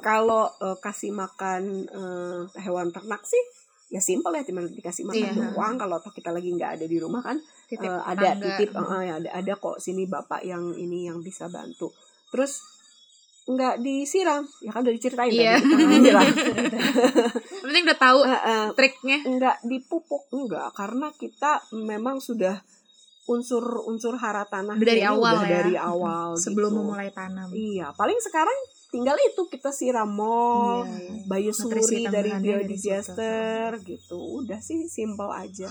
Kalau 0.00 0.50
eh, 0.56 0.76
kasih 0.78 1.10
makan 1.10 1.62
eh, 1.86 2.40
hewan 2.60 2.90
ternak 2.90 3.22
sih 3.22 3.40
ya 3.88 4.00
simpel 4.00 4.34
ya 4.34 4.42
cuma 4.42 4.64
dikasih 4.64 5.06
makan 5.06 5.22
Iya. 5.22 5.54
doang 5.54 5.74
kalau 5.76 5.98
toh 5.98 6.10
kita 6.10 6.30
lagi 6.30 6.50
nggak 6.50 6.80
ada 6.80 6.86
di 6.88 6.98
rumah 6.98 7.22
kan 7.22 7.38
Titip 7.64 7.86
Eh, 7.86 8.02
ada 8.02 8.34
tetangga. 8.34 8.42
titip 8.50 8.70
eh, 8.72 9.02
ya 9.04 9.14
ada 9.14 9.30
ada 9.32 9.52
kok 9.54 9.76
sini 9.78 10.04
bapak 10.04 10.42
yang 10.42 10.74
ini 10.74 11.06
yang 11.06 11.20
bisa 11.20 11.46
bantu 11.46 11.94
terus 12.28 12.73
nggak 13.44 13.74
disiram 13.78 14.40
ya 14.58 14.70
kan 14.70 14.80
udah 14.80 14.94
diceritain 14.94 15.28
Iya. 15.28 15.60
tadi 15.60 15.84
bilang 16.00 16.24
penting 17.62 17.82
udah 17.84 17.98
tahu 17.98 18.18
Eh, 18.22 18.32
eh, 18.32 18.66
triknya. 18.72 19.18
nggak 19.22 19.56
dipupuk 19.62 20.24
enggak 20.30 20.72
karena 20.72 21.12
kita 21.12 21.52
memang 21.74 22.18
sudah 22.18 22.56
unsur-unsur 23.24 24.14
hara 24.14 24.44
tanah 24.44 24.76
Dari 24.76 25.00
awal 25.02 25.32
udah 25.34 25.42
ya. 25.42 25.52
dari 25.58 25.74
awal 25.74 26.28
Sebelum 26.34 26.70
gitu. 26.70 26.78
memulai 26.78 27.08
tanam. 27.10 27.48
iya 27.50 27.88
paling 27.90 28.16
sekarang 28.18 28.56
tinggal 28.86 29.16
itu 29.18 29.44
kita 29.46 29.68
siram 29.70 30.08
mol 30.08 30.84
Iya, 30.84 31.20
iya. 31.20 31.24
biosuri 31.26 32.04
dari 32.06 32.30
biodigester 32.34 33.76
gitu 33.82 34.40
udah 34.40 34.56
sih 34.58 34.84
simple 34.86 35.28
aja 35.30 35.68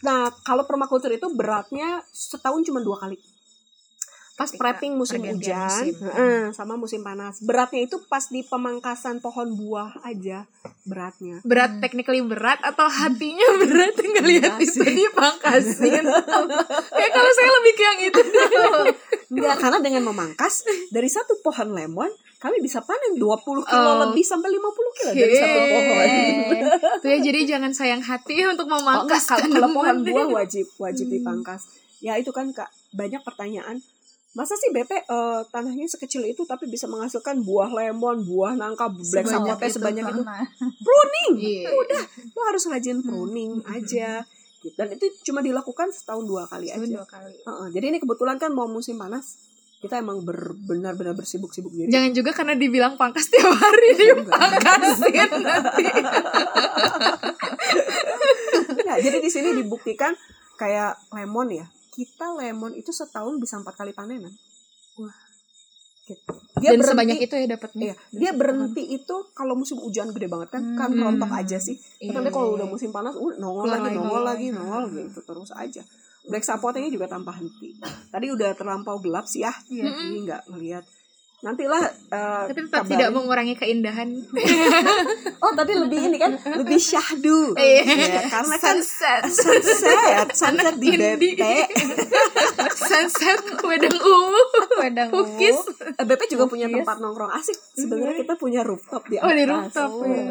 nah 0.00 0.30
kalau 0.40 0.62
permakultur 0.62 1.10
itu 1.10 1.26
beratnya 1.28 1.98
setahun 2.08 2.62
cuma 2.62 2.78
dua 2.78 2.94
kali 2.96 3.18
pas 4.38 4.46
prepping 4.48 4.94
musim 4.94 5.18
hujan 5.20 5.66
musim. 5.82 5.98
heeh, 5.98 6.54
sama 6.54 6.74
musim 6.74 7.02
panas 7.02 7.42
beratnya 7.42 7.82
itu 7.82 7.98
pas 8.06 8.22
di 8.24 8.40
pemangkasan 8.40 9.18
pohon 9.18 9.50
buah 9.52 9.98
aja 10.00 10.46
beratnya 10.84 11.42
berat 11.42 11.82
technically 11.82 12.22
berat 12.22 12.62
atau 12.62 12.86
hatinya 12.86 13.42
berat 13.60 13.98
ngelihat 13.98 14.54
itu 14.56 14.78
dipangkasin 14.78 16.06
kayak 16.96 17.10
kalau 17.10 17.30
saya 17.32 17.50
lebih 17.52 17.72
ke 17.74 17.82
yang 17.82 18.00
itu 18.04 18.20
Enggak, 19.28 19.60
karena 19.60 19.78
dengan 19.78 20.02
memangkas 20.06 20.62
dari 20.88 21.04
satu 21.04 21.36
pohon 21.38 21.76
lemon 21.76 22.08
kami 22.38 22.62
bisa 22.62 22.80
panen 22.80 23.18
20 23.18 23.44
kilo 23.44 23.90
Oh. 23.90 23.96
lebih 24.06 24.22
sampai 24.22 24.48
50 24.48 24.96
kilo 24.96 25.10
dari 25.12 25.34
satu 25.34 25.58
pohon. 25.60 26.08
Tuh 27.02 27.08
ya 27.10 27.18
jadi 27.18 27.40
jangan 27.44 27.74
sayang 27.74 28.00
hati 28.00 28.46
untuk 28.46 28.64
Oh, 28.64 28.72
enggak, 28.72 28.86
memangkas 29.04 29.22
kalau, 29.26 29.46
kalau 29.50 29.68
pohon 29.74 29.96
buah 30.00 30.28
wajib 30.32 30.64
wajib 30.78 31.06
Hmm. 31.06 31.14
dipangkas. 31.18 31.66
Ya 31.98 32.14
itu 32.14 32.30
kan 32.30 32.54
Kak, 32.54 32.70
banyak 32.90 33.20
pertanyaan. 33.20 33.82
Masa 34.38 34.54
sih 34.54 34.70
BP 34.70 34.86
eh, 35.02 35.40
tanahnya 35.50 35.82
sekecil 35.84 36.22
itu 36.22 36.46
tapi 36.46 36.70
bisa 36.70 36.86
menghasilkan 36.86 37.42
buah 37.42 37.74
lemon, 37.74 38.22
buah 38.22 38.54
nangka, 38.54 38.86
black 38.86 39.26
Sebanyak 39.26 39.58
itu, 39.58 39.74
sebanyak 39.74 40.04
itu? 40.06 40.22
Pruning. 40.86 41.32
Iya. 41.36 41.74
Udah, 41.74 42.02
lo 42.06 42.40
harus 42.46 42.62
rajin 42.70 43.02
pruning 43.02 43.58
aja. 43.66 44.22
Gitu. 44.58 44.74
Dan 44.78 44.94
itu 44.94 45.10
cuma 45.26 45.42
dilakukan 45.42 45.90
setahun 45.90 46.22
dua 46.22 46.46
kali 46.46 46.70
Setahun 46.70 46.86
aja. 46.86 46.96
dua 47.02 47.06
kali. 47.06 47.34
Heeh, 47.34 47.66
jadi 47.74 47.84
ini 47.90 47.98
kebetulan 47.98 48.38
kan 48.38 48.54
mau 48.54 48.70
musim 48.70 48.94
panas. 48.94 49.42
Kita 49.78 49.94
emang 49.94 50.22
ber- 50.22 50.58
benar-benar 50.66 51.14
bersibuk-sibuk 51.14 51.70
gitu. 51.70 51.86
Jangan 51.86 52.10
juga 52.10 52.30
karena 52.34 52.54
dibilang 52.54 52.94
pangkas 52.94 53.30
tiap 53.30 53.46
hari 53.50 53.90
dipangkasin 53.94 55.30
nanti. 55.42 55.84
Nah, 58.88 58.96
jadi 58.96 59.20
di 59.20 59.28
sini 59.28 59.52
dibuktikan 59.52 60.16
kayak 60.56 60.96
lemon 61.12 61.52
ya. 61.52 61.66
Kita 61.88 62.36
lemon 62.36 62.72
itu 62.76 62.92
setahun 62.92 63.36
bisa 63.40 63.58
empat 63.58 63.74
kali 63.74 63.92
panenan. 63.92 64.32
Wah. 65.00 65.16
Gitu. 66.08 66.32
Dia 66.58 66.72
Dan 66.72 66.80
berhenti, 66.80 66.92
sebanyak 66.96 67.18
itu 67.20 67.34
ya 67.36 67.46
dapatnya. 67.52 67.84
Iya, 67.84 67.94
dia 68.16 68.30
berhenti 68.32 68.82
itu 68.88 69.16
kalau 69.36 69.52
musim 69.52 69.76
hujan 69.76 70.08
gede 70.10 70.26
banget 70.26 70.48
kan, 70.48 70.62
kan 70.72 70.88
Hmm. 70.88 71.04
rontok 71.04 71.28
aja 71.36 71.60
sih. 71.60 71.76
Iya, 72.00 72.16
Tapi 72.16 72.32
kalau 72.32 72.48
iya, 72.50 72.54
udah 72.60 72.66
iya. 72.66 72.72
musim 72.72 72.90
panas, 72.90 73.14
uh, 73.14 73.34
nongol 73.36 73.68
lagi, 73.68 73.92
lagi. 73.92 73.96
nongol 74.00 74.22
lagi, 74.24 74.46
nongol 74.48 74.84
gitu 74.88 75.20
terus 75.20 75.52
aja. 75.52 75.82
Black 76.28 76.44
sapotenya 76.44 76.88
juga 76.88 77.08
tanpa 77.08 77.36
henti. 77.36 77.76
Tadi 78.08 78.26
udah 78.32 78.52
terlampau 78.56 79.00
gelap 79.00 79.28
sih 79.28 79.44
ya, 79.44 79.52
jadi 79.68 80.16
nggak 80.24 80.42
ngelihat. 80.48 80.84
Nantilah 81.38 81.86
eh, 82.10 82.44
Tapi 82.50 82.60
tetap 82.60 82.82
kabarin. 82.82 82.92
tidak 82.92 83.08
mengurangi 83.14 83.54
keindahan. 83.54 84.08
Oh, 85.38 85.54
tapi 85.54 85.70
lebih 85.70 86.02
ini 86.02 86.18
kan, 86.18 86.34
lebih 86.34 86.76
syahdu. 86.76 87.54
Iya. 87.54 87.82
Ya, 87.86 88.22
karena 88.26 88.56
kan 88.58 88.74
sunset, 88.74 89.22
sunset, 89.30 90.26
sunset 90.34 90.74
di. 90.76 90.98
BP. 90.98 91.38
sunset, 92.90 93.38
wedang 93.60 93.94
ungu, 93.94 94.42
Wedang. 94.76 95.08
Eh, 95.14 95.54
BP 96.04 96.22
juga 96.28 96.50
punya 96.50 96.66
tempat 96.66 96.98
nongkrong 96.98 97.30
asik. 97.32 97.54
Sebenarnya 97.72 98.18
kita 98.18 98.34
punya 98.34 98.66
rooftop 98.66 99.06
di 99.06 99.14
Oh, 99.16 99.24
atas. 99.24 99.38
di 99.38 99.44
rooftop, 99.46 99.90
ya. 100.04 100.22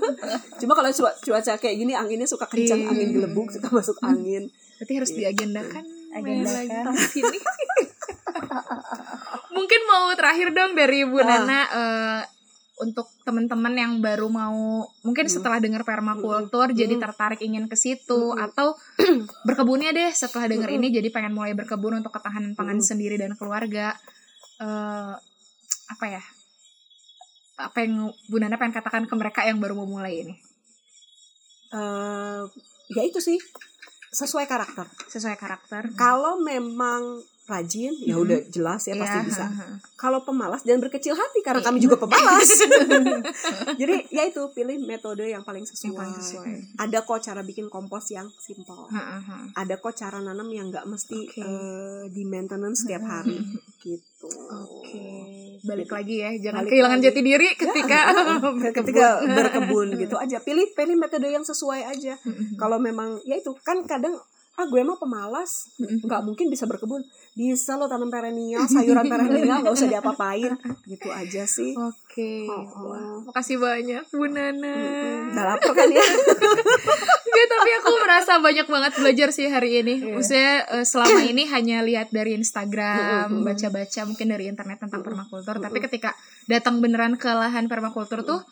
Cuma 0.64 0.72
kalau 0.72 0.88
cua- 0.90 1.16
cuaca 1.20 1.52
kayak 1.54 1.76
gini 1.76 1.92
anginnya 1.92 2.24
suka 2.24 2.48
kencang, 2.48 2.80
Iya. 2.80 2.88
angin 2.88 3.08
gelembung 3.12 3.52
suka 3.52 3.68
masuk 3.68 4.00
angin. 4.00 4.48
Berarti 4.80 4.92
harus 4.96 5.12
diagendakan. 5.12 5.84
main 6.08 6.40
Agendakan. 6.40 6.96
sini. 7.04 7.36
Mungkin 9.58 9.80
mau 9.84 10.14
terakhir 10.14 10.54
dong 10.54 10.72
dari 10.72 11.02
Bu 11.02 11.18
Ah. 11.18 11.26
Nana 11.26 11.60
eh, 11.68 12.22
untuk 12.78 13.10
teman-teman 13.26 13.74
yang 13.74 13.98
baru 13.98 14.30
mau 14.30 14.86
mungkin 15.02 15.26
Hmm. 15.26 15.34
setelah 15.34 15.58
dengar 15.58 15.82
permakultur 15.82 16.70
jadi 16.70 16.94
Hmm. 16.94 17.02
tertarik 17.02 17.42
ingin 17.42 17.66
ke 17.66 17.74
situ 17.74 18.38
Hmm. 18.38 18.38
atau 18.38 18.78
berkebunnya 19.46 19.90
deh 19.90 20.14
setelah 20.14 20.46
dengar 20.46 20.70
Hmm. 20.70 20.78
ini 20.78 20.94
jadi 20.94 21.10
pengen 21.10 21.34
mulai 21.34 21.58
berkebun 21.58 21.98
untuk 21.98 22.14
ketahanan 22.14 22.54
pangan 22.54 22.78
Hmm. 22.78 22.86
sendiri 22.86 23.18
dan 23.18 23.34
keluarga. 23.34 23.98
Eh, 24.62 25.14
apa 25.88 26.04
ya? 26.06 26.22
Apa 27.58 27.82
yang 27.82 28.14
Bu 28.30 28.38
Nana 28.38 28.54
pengen 28.54 28.78
katakan 28.78 29.10
ke 29.10 29.14
mereka 29.18 29.42
yang 29.42 29.58
baru 29.58 29.74
mau 29.74 29.90
mulai 29.90 30.22
ini? 30.22 30.34
Eh, 31.68 32.42
ya 32.94 33.02
itu 33.02 33.18
sih 33.18 33.36
sesuai 34.08 34.46
karakter. 34.46 34.86
Sesuai 35.10 35.34
karakter. 35.34 35.90
Kalau 35.92 36.38
memang 36.38 37.20
rajin, 37.48 37.96
ya 37.98 38.12
Mhm. 38.12 38.22
udah 38.22 38.38
jelas 38.46 38.84
ya 38.84 38.94
pasti 38.94 39.08
Iya, 39.14 39.24
bisa. 39.24 39.44
Kalau 39.94 40.20
pemalas 40.20 40.62
jangan 40.62 40.84
berkecil 40.84 41.10
hati 41.12 41.40
karena 41.40 41.58
Iya. 41.58 41.66
kami 41.66 41.78
juga 41.80 41.96
pemalas. 41.96 42.44
Jadi 43.80 43.94
ya 44.08 44.22
itu 44.22 44.42
pilih 44.52 44.76
metode 44.78 45.24
yang 45.24 45.40
paling 45.40 45.64
sesuai. 45.64 45.86
Yang 45.86 45.96
paling 45.96 46.14
sesuai. 46.14 46.52
Ada 46.78 46.98
kok 47.02 47.18
cara 47.20 47.40
bikin 47.40 47.66
kompos 47.66 48.10
yang 48.10 48.28
simple. 48.36 48.84
Ada 49.54 49.74
kok 49.76 49.94
cara 49.94 50.18
nanam 50.18 50.46
yang 50.48 50.68
nggak 50.68 50.84
mesti 50.84 51.18
Oke. 51.24 51.40
eh, 51.40 52.02
di 52.08 52.22
maintenance 52.22 52.84
setiap 52.84 53.02
hari 53.02 53.40
gitu. 53.82 54.28
Oke, 54.50 55.06
balik 55.62 55.88
lagi 55.88 56.14
ya, 56.18 56.30
jangan 56.36 56.60
Balik 56.60 56.70
kehilangan 56.70 56.98
lagi. 56.98 57.06
jati 57.08 57.20
diri 57.22 57.48
ketika 57.54 57.98
Ketika 58.72 59.06
berkebun 59.24 59.88
gitu 59.96 60.14
aja, 60.14 60.36
pilih 60.38 60.66
pilih 60.72 60.94
metode 60.94 61.26
yang 61.26 61.42
sesuai 61.42 61.86
aja. 61.86 62.18
Mm-mm. 62.18 62.54
Kalau 62.54 62.76
memang 62.76 63.22
ya 63.22 63.34
itu 63.34 63.54
kan 63.58 63.82
kadang 63.84 64.18
ah 64.58 64.66
gue 64.66 64.82
emang 64.82 64.98
pemalas. 64.98 65.70
Nggak 65.78 66.26
mungkin 66.26 66.50
bisa 66.50 66.66
berkebun. 66.66 67.06
Bisa 67.38 67.78
lo 67.78 67.86
tanam 67.86 68.10
perennial 68.10 68.66
sayuran 68.66 69.06
perennial 69.12 69.62
nggak 69.62 69.70
usah 69.70 69.86
diapa-apain. 69.86 70.58
Gitu 70.82 71.06
aja 71.14 71.46
sih. 71.46 71.78
Oke, 71.78 72.50
Oh, 72.50 72.90
wah, 72.90 72.98
oh. 72.98 73.18
makasih 73.30 73.62
banyak 73.62 74.02
Bu 74.10 74.26
Nana. 74.26 74.74
Udah 75.30 75.44
lapar 75.54 75.70
kan 75.78 75.86
ya? 75.86 76.02
Tapi 77.48 77.70
aku 77.78 77.90
merasa 78.02 78.32
banyak 78.42 78.66
banget 78.66 78.92
belajar 78.98 79.28
sih 79.30 79.46
hari 79.46 79.78
ini. 79.78 79.94
Iya. 80.02 80.14
Maksudnya 80.18 80.52
eh, 80.74 80.86
selama 80.86 81.20
ini 81.22 81.46
hanya 81.46 81.86
lihat 81.86 82.10
dari 82.10 82.34
Instagram, 82.34 83.46
baca-baca 83.46 84.00
mungkin 84.10 84.26
dari 84.26 84.50
internet 84.50 84.82
tentang 84.82 85.06
permakultur, 85.06 85.62
tapi 85.62 85.78
ketika 85.78 86.18
datang 86.50 86.82
beneran 86.82 87.14
ke 87.14 87.30
lahan 87.30 87.70
permakultur 87.70 88.26
tuh 88.26 88.42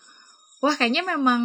wah 0.60 0.74
kayaknya 0.74 1.04
memang 1.04 1.42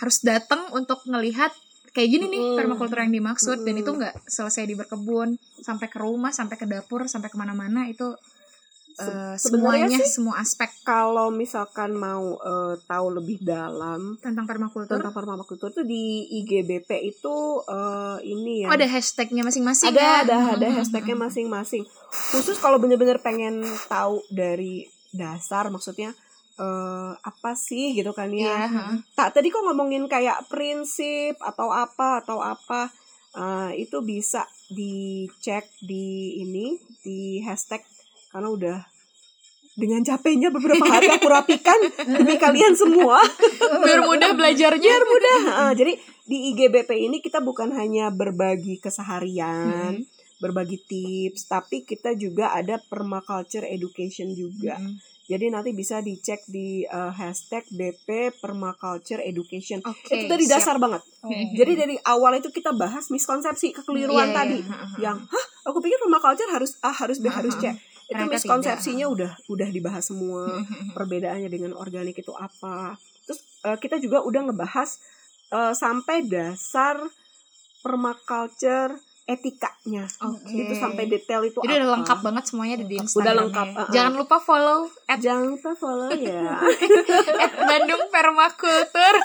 harus 0.00 0.22
datang 0.22 0.70
untuk 0.72 1.02
ngelihat 1.08 1.50
kayak 1.94 2.10
gini 2.10 2.24
nih 2.26 2.40
Mm-mm. 2.42 2.58
permakultur 2.58 2.98
yang 2.98 3.14
dimaksud 3.14 3.62
dan 3.62 3.70
Mm-mm. 3.70 3.82
itu 3.86 3.90
nggak 3.94 4.14
selesai 4.26 4.66
di 4.66 4.74
berkebun 4.74 5.38
sampai 5.62 5.86
ke 5.86 5.98
rumah 6.02 6.34
sampai 6.34 6.58
ke 6.58 6.66
dapur 6.66 7.06
sampai 7.06 7.30
ke 7.30 7.38
mana-mana 7.38 7.86
itu 7.86 8.18
Se- 8.94 9.50
sebenarnya 9.50 9.90
semuanya 9.90 9.98
sih- 10.06 10.06
semua 10.06 10.34
aspek 10.38 10.70
kalau 10.86 11.26
misalkan 11.34 11.98
mau 11.98 12.38
eh, 12.38 12.78
tahu 12.86 13.18
lebih 13.18 13.42
dalam 13.42 14.14
tentang 14.22 14.46
permakultur 14.46 15.02
tentang 15.02 15.10
permakultur 15.10 15.74
itu 15.74 15.82
di 15.82 16.30
IGBP 16.42 16.90
itu 17.02 17.34
eh, 17.66 18.18
ini 18.22 18.62
ya 18.62 18.70
oh, 18.70 18.74
ada 18.78 18.86
hashtagnya 18.86 19.42
masing-masing 19.42 19.90
ada 19.90 19.98
ya? 19.98 20.14
ada 20.22 20.38
ada 20.54 20.66
hashtagnya 20.78 21.18
masing-masing 21.18 21.82
khusus 22.30 22.54
kalau 22.62 22.78
bener-bener 22.78 23.18
pengen 23.18 23.66
tahu 23.90 24.22
dari 24.30 24.86
dasar 25.10 25.74
maksudnya 25.74 26.14
eh, 26.56 27.12
apa 27.14 27.50
sih 27.54 27.92
gitu 27.92 28.10
kan 28.10 28.28
Iya, 28.28 28.46
ya 28.46 28.66
ha. 28.68 28.84
tak 29.12 29.34
tadi 29.34 29.48
kok 29.48 29.62
ngomongin 29.62 30.06
kayak 30.06 30.46
prinsip 30.46 31.34
atau 31.38 31.68
apa 31.68 32.20
atau 32.20 32.38
apa 32.38 32.90
eh, 33.32 33.80
itu 33.80 33.98
bisa 34.00 34.42
dicek 34.68 35.66
di 35.80 36.06
ini 36.40 36.74
di 37.00 37.18
hashtag 37.40 37.82
karena 38.28 38.48
udah 38.48 38.78
dengan 39.74 40.00
capeknya 40.00 40.48
beberapa 40.48 40.82
hari 40.84 41.10
aku 41.10 41.26
rapikan 41.26 41.74
demi 42.08 42.36
kalian 42.36 42.72
semua 42.72 43.18
biar 43.82 44.00
mudah 44.02 44.30
belajarnya 44.32 44.78
biar 44.80 45.04
mudah 45.04 45.38
Heeh, 45.42 45.70
jadi 45.74 45.92
di 46.24 46.36
IGBP 46.48 46.90
ini 47.00 47.18
kita 47.18 47.38
bukan 47.40 47.70
hanya 47.72 48.08
berbagi 48.08 48.78
keseharian 48.78 49.98
Hmm. 49.98 50.06
berbagi 50.36 50.78
tips 50.80 51.46
tapi 51.46 51.82
kita 51.82 52.14
juga 52.14 52.52
ada 52.52 52.78
permaculture 52.80 53.64
education 53.64 54.30
juga 54.30 54.76
Mm. 54.76 54.94
Jadi 55.24 55.48
nanti 55.48 55.72
bisa 55.72 55.98
dicek 55.98 56.44
di 56.46 56.82
eh, 56.82 57.12
hashtag 57.12 57.64
BP 57.68 58.08
permaculture 58.38 59.20
education 59.20 59.80
Oke. 59.80 60.12
itu 60.12 60.24
dari 60.26 60.44
siap. 60.44 60.54
dasar 60.58 60.76
banget 60.76 61.02
Oh. 61.20 61.32
jadi 61.32 61.72
dari 61.74 61.96
awal 62.04 62.36
itu 62.36 62.48
kita 62.48 62.70
bahas 62.72 63.08
miskonsepsi 63.08 63.72
kekeliruan 63.72 64.28
Iya, 64.28 64.30
iya, 64.30 64.36
tadi 64.36 64.58
ha. 64.62 64.76
yang 65.00 65.16
hah 65.18 65.46
aku 65.64 65.80
pikir 65.80 65.96
permaculture 65.98 66.48
harus 66.48 66.76
A 66.78 66.92
harus 66.92 67.16
B 67.16 67.26
Ha, 67.26 67.40
harus 67.40 67.56
ha. 67.56 67.60
C 67.62 67.64
itu 68.04 68.12
Ternyata 68.12 68.36
miskonsepsinya 68.36 69.06
udah 69.08 69.32
udah 69.48 69.68
dibahas 69.68 70.04
semua 70.04 70.60
Hmm. 70.60 70.92
perbedaannya 70.92 71.48
dengan 71.48 71.72
organik 71.72 72.12
itu 72.14 72.28
apa. 72.30 73.00
Terus 73.24 73.40
eh, 73.64 73.78
kita 73.78 73.96
juga 73.96 74.20
udah 74.20 74.44
ngebahas 74.44 75.00
eh, 75.50 75.72
sampai 75.72 76.22
dasar 76.22 77.00
permaculture 77.80 79.00
etikanya. 79.24 80.04
Oke. 80.20 80.52
Itu 80.54 80.74
sampai 80.74 81.04
detail 81.06 81.40
itu 81.42 81.56
Jadi 81.56 81.64
udah 81.70 81.80
apa. 81.82 81.92
lengkap 81.94 82.18
banget 82.20 82.44
semuanya 82.44 82.74
ada 82.74 82.84
di 82.84 82.92
Udah 82.92 83.02
Instagram. 83.02 83.34
lengkap, 83.40 83.68
uh-uh. 83.70 83.88
Jangan 83.90 84.12
lupa 84.14 84.36
follow 84.38 84.80
at, 85.04 85.18
Jangan 85.18 85.44
lupa 85.48 85.70
follow 85.74 86.10
ya. 86.12 86.44
at 87.44 87.52
Bandung 87.58 88.04
Permakultur. 88.06 89.14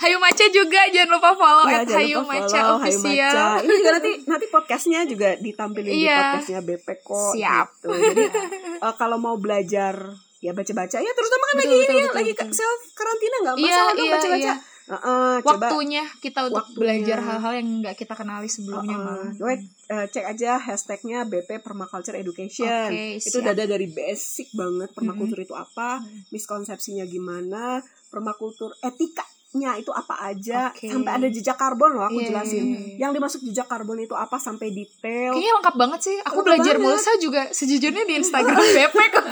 Hayu 0.00 0.16
Maca 0.16 0.46
juga 0.48 0.80
jangan 0.88 1.10
lupa 1.12 1.30
follow 1.34 1.66
Ya, 1.66 1.76
at 1.76 1.90
Hayu 1.90 2.18
Maca 2.22 2.48
follow 2.48 2.76
Hayu 2.78 2.96
official. 2.96 3.34
Maca. 3.34 3.60
Ini 3.60 3.72
juga 3.74 3.90
nanti 3.92 4.12
nanti 4.24 4.46
podcastnya 4.48 5.00
juga 5.04 5.28
ditampilin 5.36 5.90
di 5.90 6.00
Iya. 6.00 6.18
podcastnya 6.32 6.60
BP 6.62 6.86
kok. 7.02 7.32
Siap. 7.34 7.68
Gitu. 7.76 7.88
Jadi 7.90 8.24
eh, 8.86 8.94
kalau 8.94 9.16
mau 9.16 9.36
belajar 9.36 9.94
ya 10.40 10.56
baca-baca 10.56 10.96
ya 10.96 11.12
terutama 11.12 11.44
kan 11.44 11.54
Betul, 11.54 11.60
lagi 11.60 11.76
betul, 11.76 11.84
ini 11.84 11.92
ya, 11.92 12.04
betul, 12.06 12.16
lagi 12.16 12.32
betul. 12.32 12.48
self 12.56 12.80
karantina 12.94 13.36
nggak 13.42 13.54
Iya, 13.54 13.60
masalah 13.66 13.92
dong 13.92 14.00
iya, 14.00 14.14
baca-baca. 14.14 14.38
iya. 14.40 14.54
Heeh, 14.90 15.34
coba 15.46 15.70
Waktunya 15.70 16.02
kita 16.18 16.50
untuk 16.50 16.66
Waktunya. 16.66 16.78
belajar 16.98 17.18
hal-hal 17.22 17.52
yang 17.62 17.68
nggak 17.78 17.94
kita 17.94 18.14
kenali 18.18 18.50
sebelumnya 18.50 18.98
Heeh. 18.98 19.06
malah. 19.06 19.30
Coba 19.38 19.52
eh, 19.54 20.06
cek 20.10 20.24
aja 20.26 20.58
hashtagnya 20.58 21.22
BP 21.30 21.62
Permaculture 21.62 22.18
Education. 22.18 22.90
Oke, 22.90 23.22
itu 23.22 23.30
siap. 23.30 23.46
udah 23.46 23.52
ada 23.54 23.66
dari 23.70 23.86
basic 23.86 24.50
banget 24.50 24.90
permakultur 24.90 25.38
itu 25.38 25.54
apa, 25.54 26.02
miskonsepsinya 26.28 27.06
gimana, 27.06 27.78
permakultur 28.10 28.74
etikanya 29.50 29.74
itu 29.76 29.90
apa 29.90 30.14
aja, 30.22 30.70
Oke. 30.70 30.86
sampai 30.86 31.10
ada 31.12 31.26
jejak 31.26 31.58
karbon 31.58 31.90
loh 31.92 32.06
aku 32.06 32.22
Iya, 32.22 32.30
jelasin. 32.30 32.64
Yang 32.96 33.10
dimasuk 33.12 33.40
jejak 33.42 33.66
karbon 33.66 33.98
itu 33.98 34.14
apa 34.14 34.38
sampai 34.38 34.70
detail. 34.70 35.34
Kayaknya 35.34 35.52
lengkap 35.58 35.74
banget 35.74 36.00
sih. 36.00 36.16
Aku 36.22 36.30
Lengkap 36.36 36.46
belajar 36.46 36.74
banget. 36.76 36.86
mulsa 36.86 37.10
juga 37.18 37.42
sejujurnya 37.50 38.04
di 38.04 38.14
Instagram 38.16 38.54
BP 38.76 38.96
kok. 39.10 39.26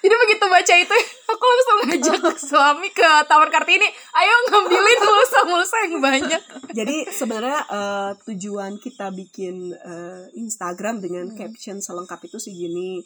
Jadi 0.00 0.14
begitu 0.18 0.44
baca 0.46 0.74
itu, 0.74 0.94
aku 1.32 1.44
langsung 1.44 1.76
ngajak 1.82 2.20
suami 2.48 2.88
ke 2.90 3.10
Taman 3.28 3.50
Kartini. 3.52 3.88
Ayo 4.14 4.34
ngambilin 4.48 5.00
mulsa-mulsa 5.02 5.76
yang 5.82 6.00
banyak. 6.00 6.42
Jadi 6.72 6.96
sebenarnya 7.10 7.60
eh, 7.66 8.10
tujuan 8.24 8.80
kita 8.80 9.12
bikin 9.12 9.76
eh, 9.76 10.24
Instagram 10.34 10.98
dengan 10.98 11.26
Hmm. 11.26 11.36
caption 11.36 11.78
selengkap 11.78 12.20
itu 12.22 12.36
segini. 12.38 13.04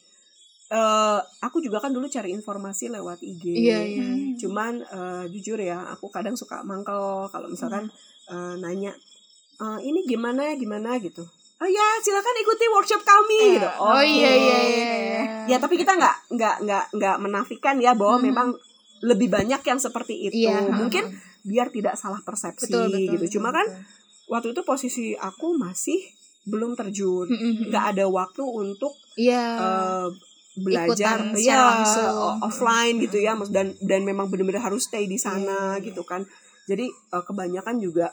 Eh, 0.68 1.18
aku 1.40 1.58
juga 1.58 1.80
kan 1.80 1.88
dulu 1.88 2.04
cari 2.06 2.28
informasi 2.30 2.92
lewat 2.92 3.18
IG. 3.22 3.44
Iya, 3.48 3.78
iya. 3.80 4.04
Cuman 4.36 4.80
eh, 4.80 5.24
jujur 5.32 5.56
ya, 5.56 5.88
aku 5.88 6.08
kadang 6.08 6.36
suka 6.36 6.60
mangkel 6.60 7.24
kalau 7.28 7.48
misalkan 7.48 7.88
eh, 8.28 8.54
nanya 8.56 8.92
"Eh, 9.56 9.78
ini 9.82 10.04
gimana 10.04 10.52
gimana 10.54 11.00
gitu. 11.00 11.24
Oh 11.58 11.66
ya, 11.66 11.86
silakan 11.98 12.36
ikuti 12.38 12.64
workshop 12.68 13.02
kami 13.02 13.56
gitu. 13.56 13.66
Oh 13.76 13.90
Oke. 13.90 14.06
iya 14.06 14.30
iya 14.30 14.58
iya. 14.62 14.92
iya. 14.94 15.22
Ya 15.48 15.56
tapi 15.56 15.74
kita 15.74 15.96
nggak 15.96 16.16
nggak 16.30 16.56
nggak 16.62 16.84
nggak 16.94 17.16
menafikan 17.18 17.76
ya 17.78 17.96
bahwa 17.96 18.20
Mhm. 18.20 18.24
memang 18.24 18.48
lebih 19.00 19.26
banyak 19.26 19.62
yang 19.62 19.80
seperti 19.80 20.28
itu. 20.28 20.44
Iya, 20.44 20.68
Mungkin 20.68 21.16
biar 21.42 21.72
tidak 21.72 21.96
salah 21.96 22.20
persepsi 22.20 22.68
betul 22.68 22.86
betul. 22.88 23.10
gitu. 23.16 23.40
Cuma 23.40 23.50
kan 23.50 23.64
waktu 24.28 24.52
itu 24.52 24.60
posisi 24.62 25.04
aku 25.14 25.56
masih 25.56 25.96
belum 26.44 26.76
terjun 26.76 27.26
nggak 27.64 27.84
ada 27.90 28.04
waktu 28.06 28.44
untuk 28.44 28.92
Iya. 29.16 29.44
eh, 29.56 30.08
belajar 30.58 31.18
Ikutan 31.24 31.40
ya 31.40 31.58
langsung. 31.76 32.42
offline 32.42 32.96
gitu 32.98 33.18
ya 33.18 33.32
Mas- 33.32 33.48
dan 33.48 33.76
dan 33.80 34.02
memang 34.02 34.26
benar-benar 34.26 34.62
harus 34.64 34.84
stay 34.84 35.04
di 35.04 35.16
sana 35.16 35.40
Iya, 35.72 35.78
iya. 35.78 35.84
gitu 35.84 36.02
kan 36.02 36.22
jadi 36.64 36.84
eh, 36.84 37.22
kebanyakan 37.22 37.76
juga 37.78 38.10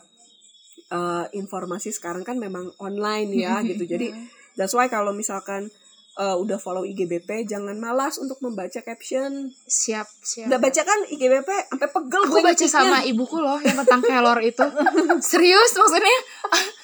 eh, 0.87 1.25
informasi 1.33 1.89
sekarang 1.91 2.21
kan 2.21 2.37
memang 2.37 2.69
online 2.77 3.29
ya 3.33 3.59
gitu 3.65 3.83
jadi 3.83 4.13
that's 4.53 4.71
why 4.71 4.87
kalau 4.87 5.11
misalkan 5.11 5.67
eh, 6.15 6.31
udah 6.33 6.55
follow 6.55 6.83
IGBP 6.83 7.27
jangan 7.43 7.75
malas 7.75 8.15
untuk 8.15 8.39
membaca 8.39 8.79
caption 8.79 9.31
siap 9.61 10.07
siap. 10.17 10.47
udah 10.47 10.59
baca 10.59 10.81
kan 10.81 10.99
IGBP 11.05 11.43
sampai 11.67 11.89
pegel 11.89 12.21
Aku 12.21 12.31
gue 12.31 12.41
baca 12.41 12.53
ngetiknya. 12.53 12.71
sama 12.71 12.97
ibuku 13.03 13.37
loh 13.37 13.59
yang 13.59 13.75
tentang 13.77 14.01
kelor 14.01 14.39
itu. 14.39 14.63
Serius 15.25 15.71
maksudnya 15.73 16.17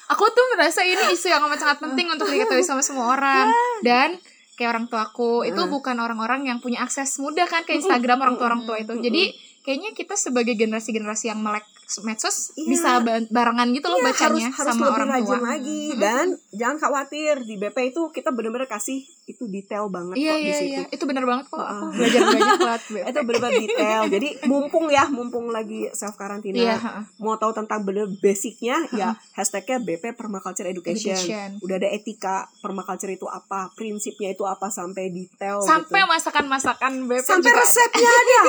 aku 0.08 0.26
tuh 0.28 0.46
merasa 0.52 0.84
ini 0.84 1.00
isu 1.10 1.28
yang 1.28 1.40
amat 1.42 1.58
sangat 1.58 1.78
penting 1.80 2.08
untuk 2.12 2.28
diketahui 2.28 2.60
sama 2.62 2.82
semua 2.82 3.16
orang 3.16 3.48
dan 3.82 4.20
kayak 4.62 4.70
orang 4.70 4.86
tuaku 4.86 5.42
itu 5.44 5.58
Hmm. 5.58 5.72
bukan 5.72 5.98
orang-orang 5.98 6.46
yang 6.46 6.58
punya 6.58 6.80
akses 6.80 7.18
mudah 7.18 7.44
kan 7.44 7.66
ke 7.66 7.74
Instagram 7.74 8.22
orang 8.22 8.36
tua 8.36 8.48
orang 8.48 8.64
tua 8.64 8.78
itu. 8.78 8.94
Jadi 8.96 9.34
kayaknya 9.60 9.90
kita 9.92 10.14
sebagai 10.16 10.54
generasi-generasi 10.54 11.26
yang 11.28 11.38
melek 11.38 11.66
medsos 12.00 12.54
Iya. 12.56 12.66
bisa 12.68 12.90
ba- 13.00 13.28
barengan 13.28 13.68
gitu 13.70 13.86
loh 13.86 14.00
Iya, 14.00 14.08
bacanya 14.08 14.48
harus, 14.48 14.56
harus 14.56 14.70
sama 14.72 14.84
lebih 14.84 14.96
orang 14.96 15.08
tua. 15.08 15.18
rajin 15.18 15.42
lagi 15.44 15.82
dan 15.98 16.26
jangan 16.52 16.78
khawatir 16.80 17.34
di 17.42 17.56
BP 17.58 17.78
itu 17.88 18.02
kita 18.10 18.30
benar-benar 18.30 18.66
kasih 18.66 19.02
itu 19.32 19.44
detail 19.46 19.88
banget 19.88 20.16
Iya 20.16 20.32
kok 20.32 20.38
di 20.38 20.44
iya 20.44 20.56
situ. 20.56 20.70
iya, 20.70 20.82
itu 20.90 21.04
benar 21.04 21.24
banget 21.24 21.46
kok. 21.48 21.58
Aku 21.58 21.66
Heeh. 21.66 21.92
belajar 21.94 22.22
banyak 22.22 22.56
BP. 22.62 22.94
itu 23.10 23.20
benar 23.24 23.52
detail 23.54 24.02
jadi 24.08 24.30
mumpung 24.46 24.86
ya 24.88 25.04
mumpung 25.08 25.46
lagi 25.48 25.88
self 25.92 26.16
karantina 26.16 26.56
Iya, 26.58 26.76
heeh. 26.76 27.04
mau 27.18 27.36
tahu 27.36 27.52
tentang 27.52 27.82
bener 27.82 28.06
basicnya 28.18 28.76
ya 28.92 29.10
hashtagnya 29.32 29.80
BP 29.80 30.14
Permaculture 30.14 30.68
Education. 30.68 31.14
Education. 31.14 31.50
udah 31.60 31.76
ada 31.78 31.90
etika 31.90 32.36
permaculture 32.58 33.10
itu 33.10 33.26
apa 33.26 33.72
prinsipnya 33.72 34.30
itu 34.30 34.44
apa 34.44 34.68
sampai 34.68 35.10
detail 35.10 35.62
Sampai 35.62 36.00
gitu. 36.00 36.12
masakan-masakan 36.12 36.92
BP 37.06 37.24
sampai 37.24 37.50
juga 37.50 37.62
resepnya 37.62 38.12
ada 38.22 38.40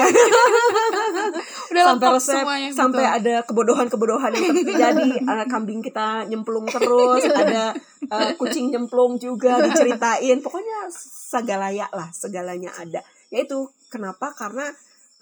udah 1.73 1.83
sampai 1.83 1.83
lengkap 1.87 2.13
resep 2.13 2.35
semuanya 2.37 2.69
sampai 2.73 3.03
betul. 3.03 3.17
ada 3.19 3.35
kebodohan-kebodohan 3.45 4.31
yang 4.33 4.55
terjadi 4.57 5.09
anak 5.31 5.47
kambing 5.47 5.81
kita 5.81 6.07
nyemplung 6.27 6.67
terus 6.67 7.23
ada 7.27 7.73
eh, 8.03 8.33
kucing 8.35 8.69
nyemplung 8.69 9.17
juga 9.17 9.61
diceritain 9.63 10.39
pokoknya 10.39 10.72
segalanya 10.93 11.87
lah 11.93 12.09
segalanya 12.13 12.71
ada. 12.77 13.01
Yaitu 13.33 13.69
kenapa? 13.89 14.33
Karena 14.37 14.71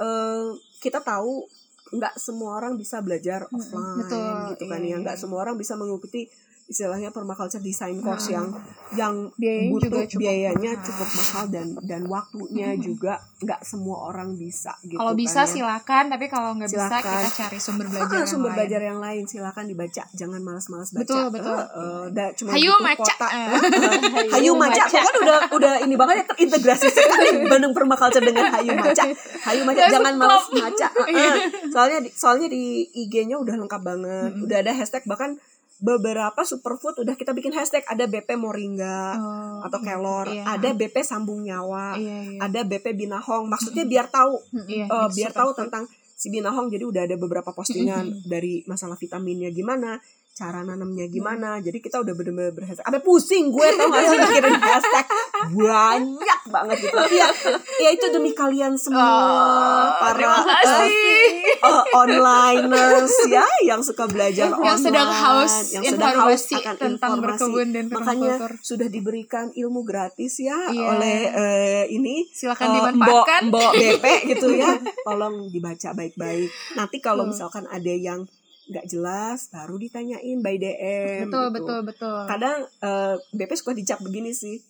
eh, 0.00 0.48
kita 0.80 1.04
tahu 1.04 1.46
nggak 1.90 2.14
semua 2.22 2.62
orang 2.62 2.78
bisa 2.78 3.02
belajar 3.02 3.50
offline 3.50 3.98
betul, 3.98 4.54
gitu 4.54 4.64
kan 4.70 4.78
iya, 4.78 4.94
ya 4.94 5.02
nggak 5.02 5.18
semua 5.18 5.42
orang 5.42 5.58
bisa 5.58 5.74
mengikuti 5.74 6.30
istilahnya 6.70 7.10
permaculture 7.10 7.58
design 7.58 7.98
course 7.98 8.30
Nah. 8.30 8.38
yang 8.38 8.46
yang 8.92 9.14
Biayanya 9.34 9.70
butuh 9.70 9.86
juga 9.88 10.00
cukup 10.04 10.20
biayanya 10.20 10.54
mahal. 10.72 10.84
cukup 10.84 11.08
mahal 11.12 11.44
dan 11.48 11.66
dan 11.82 12.02
waktunya 12.04 12.68
juga 12.76 13.12
nggak 13.38 13.60
semua 13.60 13.96
orang 14.04 14.34
bisa 14.34 14.70
gitu 14.80 14.94
Kalau 14.94 15.10
kan 15.10 15.18
bisa 15.18 15.40
ya. 15.40 15.48
silakan, 15.48 16.04
tapi 16.08 16.26
kalau 16.26 16.50
nggak 16.52 16.68
bisa 16.68 16.96
kita 16.96 17.30
cari 17.36 17.58
sumber 17.58 17.86
belajar 17.86 18.06
Ah, 18.08 18.16
yang 18.16 18.28
sumber 18.28 18.48
lain. 18.48 18.56
belajar 18.56 18.80
yang 18.84 18.98
lain 18.98 19.22
silakan 19.24 19.64
dibaca 19.64 20.02
jangan 20.12 20.40
malas-malas 20.40 20.90
baca 20.90 21.02
Betul, 21.02 21.24
betul. 21.30 21.54
Eh, 21.54 21.66
eh, 21.72 22.04
da- 22.12 22.32
cuma 22.32 22.50
Hayu 22.52 22.72
maca. 22.76 23.14
Eh. 23.26 23.48
Hayu 24.32 24.52
maca 24.54 24.82
kan 24.86 25.14
udah 25.16 25.38
udah 25.50 25.72
ini 25.80 25.94
banget 25.94 26.14
ya 26.16 26.24
terintegrasi 26.28 26.86
sekali 26.88 27.28
Bandung 27.50 27.72
Permaculture 27.72 28.22
dengan 28.22 28.46
Hayu 28.48 28.72
maca 28.72 29.04
Hayu 29.44 29.62
maca 29.64 29.82
jangan 29.88 30.14
malas 30.14 30.46
maca 30.48 30.86
Eh, 31.02 31.16
eh. 31.16 31.34
soalnya 31.68 31.98
di, 32.00 32.10
soalnya 32.12 32.46
di 32.46 32.62
IG-nya 32.86 33.34
udah 33.36 33.54
lengkap 33.56 33.80
banget 33.80 34.32
udah 34.38 34.56
ada 34.58 34.72
hashtag 34.72 35.02
bahkan 35.04 35.34
beberapa 35.80 36.44
superfood 36.44 37.00
udah 37.00 37.16
kita 37.16 37.32
bikin 37.32 37.50
hashtag 37.50 37.82
ada 37.84 38.04
BP 38.04 38.36
moringa 38.36 39.16
Oh, 39.16 39.64
atau 39.64 39.80
kelor 39.80 40.28
iya. 40.28 40.44
ada 40.46 40.70
BP 40.70 41.00
sambung 41.00 41.40
nyawa 41.40 41.96
Iya, 41.96 42.16
iya. 42.30 42.38
ada 42.38 42.60
BP 42.62 42.92
binahong 42.94 43.48
maksudnya 43.48 43.84
biar 43.84 44.06
tahu 44.06 44.36
Iya, 44.68 44.84
iya, 44.86 45.08
biar 45.08 45.32
tahu 45.32 45.50
tentang 45.52 45.88
si 46.14 46.28
binahong 46.28 46.68
jadi 46.68 46.84
udah 46.84 47.02
ada 47.08 47.16
beberapa 47.16 47.48
postingan 47.50 48.04
dari 48.28 48.60
masalah 48.64 48.94
vitaminnya 48.94 49.48
gimana 49.48 49.96
cara 50.40 50.64
nanamnya 50.64 51.04
gimana 51.06 51.60
jadi 51.60 51.76
kita 51.76 52.00
udah 52.00 52.16
bener-bener 52.16 52.56
berhashtag 52.56 52.80
sampai 52.80 53.04
pusing 53.04 53.52
gue 53.52 53.68
tau 53.76 53.92
gak 53.92 54.04
sih 54.08 54.16
mikirin 54.16 54.56
hashtag 54.56 55.06
banyak 55.52 56.40
banget 56.48 56.76
gitu 56.80 56.96
ya 57.12 57.28
ya 57.76 57.90
itu 57.92 58.06
demi 58.08 58.32
kalian 58.32 58.72
semua 58.72 59.04
Oh, 59.10 59.86
para 60.00 60.32
eh, 60.64 61.52
eh, 61.60 61.82
onliners 61.92 63.12
ya 63.28 63.44
yang 63.66 63.84
suka 63.84 64.08
belajar 64.08 64.48
Yang 64.56 64.88
sedang 64.88 65.08
online, 65.08 65.20
haus 65.20 65.54
yang 65.70 65.84
sedang 65.84 66.14
haus 66.16 66.40
informasi 66.40 66.54
akan 66.56 66.74
tentang 66.78 67.10
informasi 67.10 67.20
berkebun 67.26 67.66
dan 67.74 67.84
makanya 67.90 68.34
sudah 68.64 68.88
diberikan 68.88 69.46
ilmu 69.52 69.84
gratis 69.84 70.40
ya 70.40 70.56
Iya. 70.70 70.86
oleh 70.96 71.18
eh, 71.28 71.84
ini 71.90 72.24
Silakan 72.30 72.64
eh, 72.64 72.74
dimanfaatkan. 72.78 73.42
Mbok, 73.50 73.60
Mbok 73.60 73.72
BP 73.74 74.04
gitu 74.32 74.48
ya. 74.54 74.70
Tolong 75.02 75.50
dibaca 75.50 75.88
baik-baik. 75.92 76.48
Nanti 76.78 76.96
kalau 77.02 77.26
misalkan 77.26 77.66
ada 77.66 77.90
yang 77.92 78.24
nggak 78.70 78.86
jelas 78.86 79.50
baru 79.50 79.74
ditanyain 79.76 80.38
by 80.38 80.54
DM. 80.54 81.26
betul 81.26 81.44
gitu. 81.44 81.56
betul 81.58 81.78
betul. 81.82 82.20
Kadang 82.24 82.58
eh, 82.64 83.14
BP 83.30 83.50
suka 83.52 83.74
dicap 83.74 83.98
begini 83.98 84.30
sih. 84.30 84.62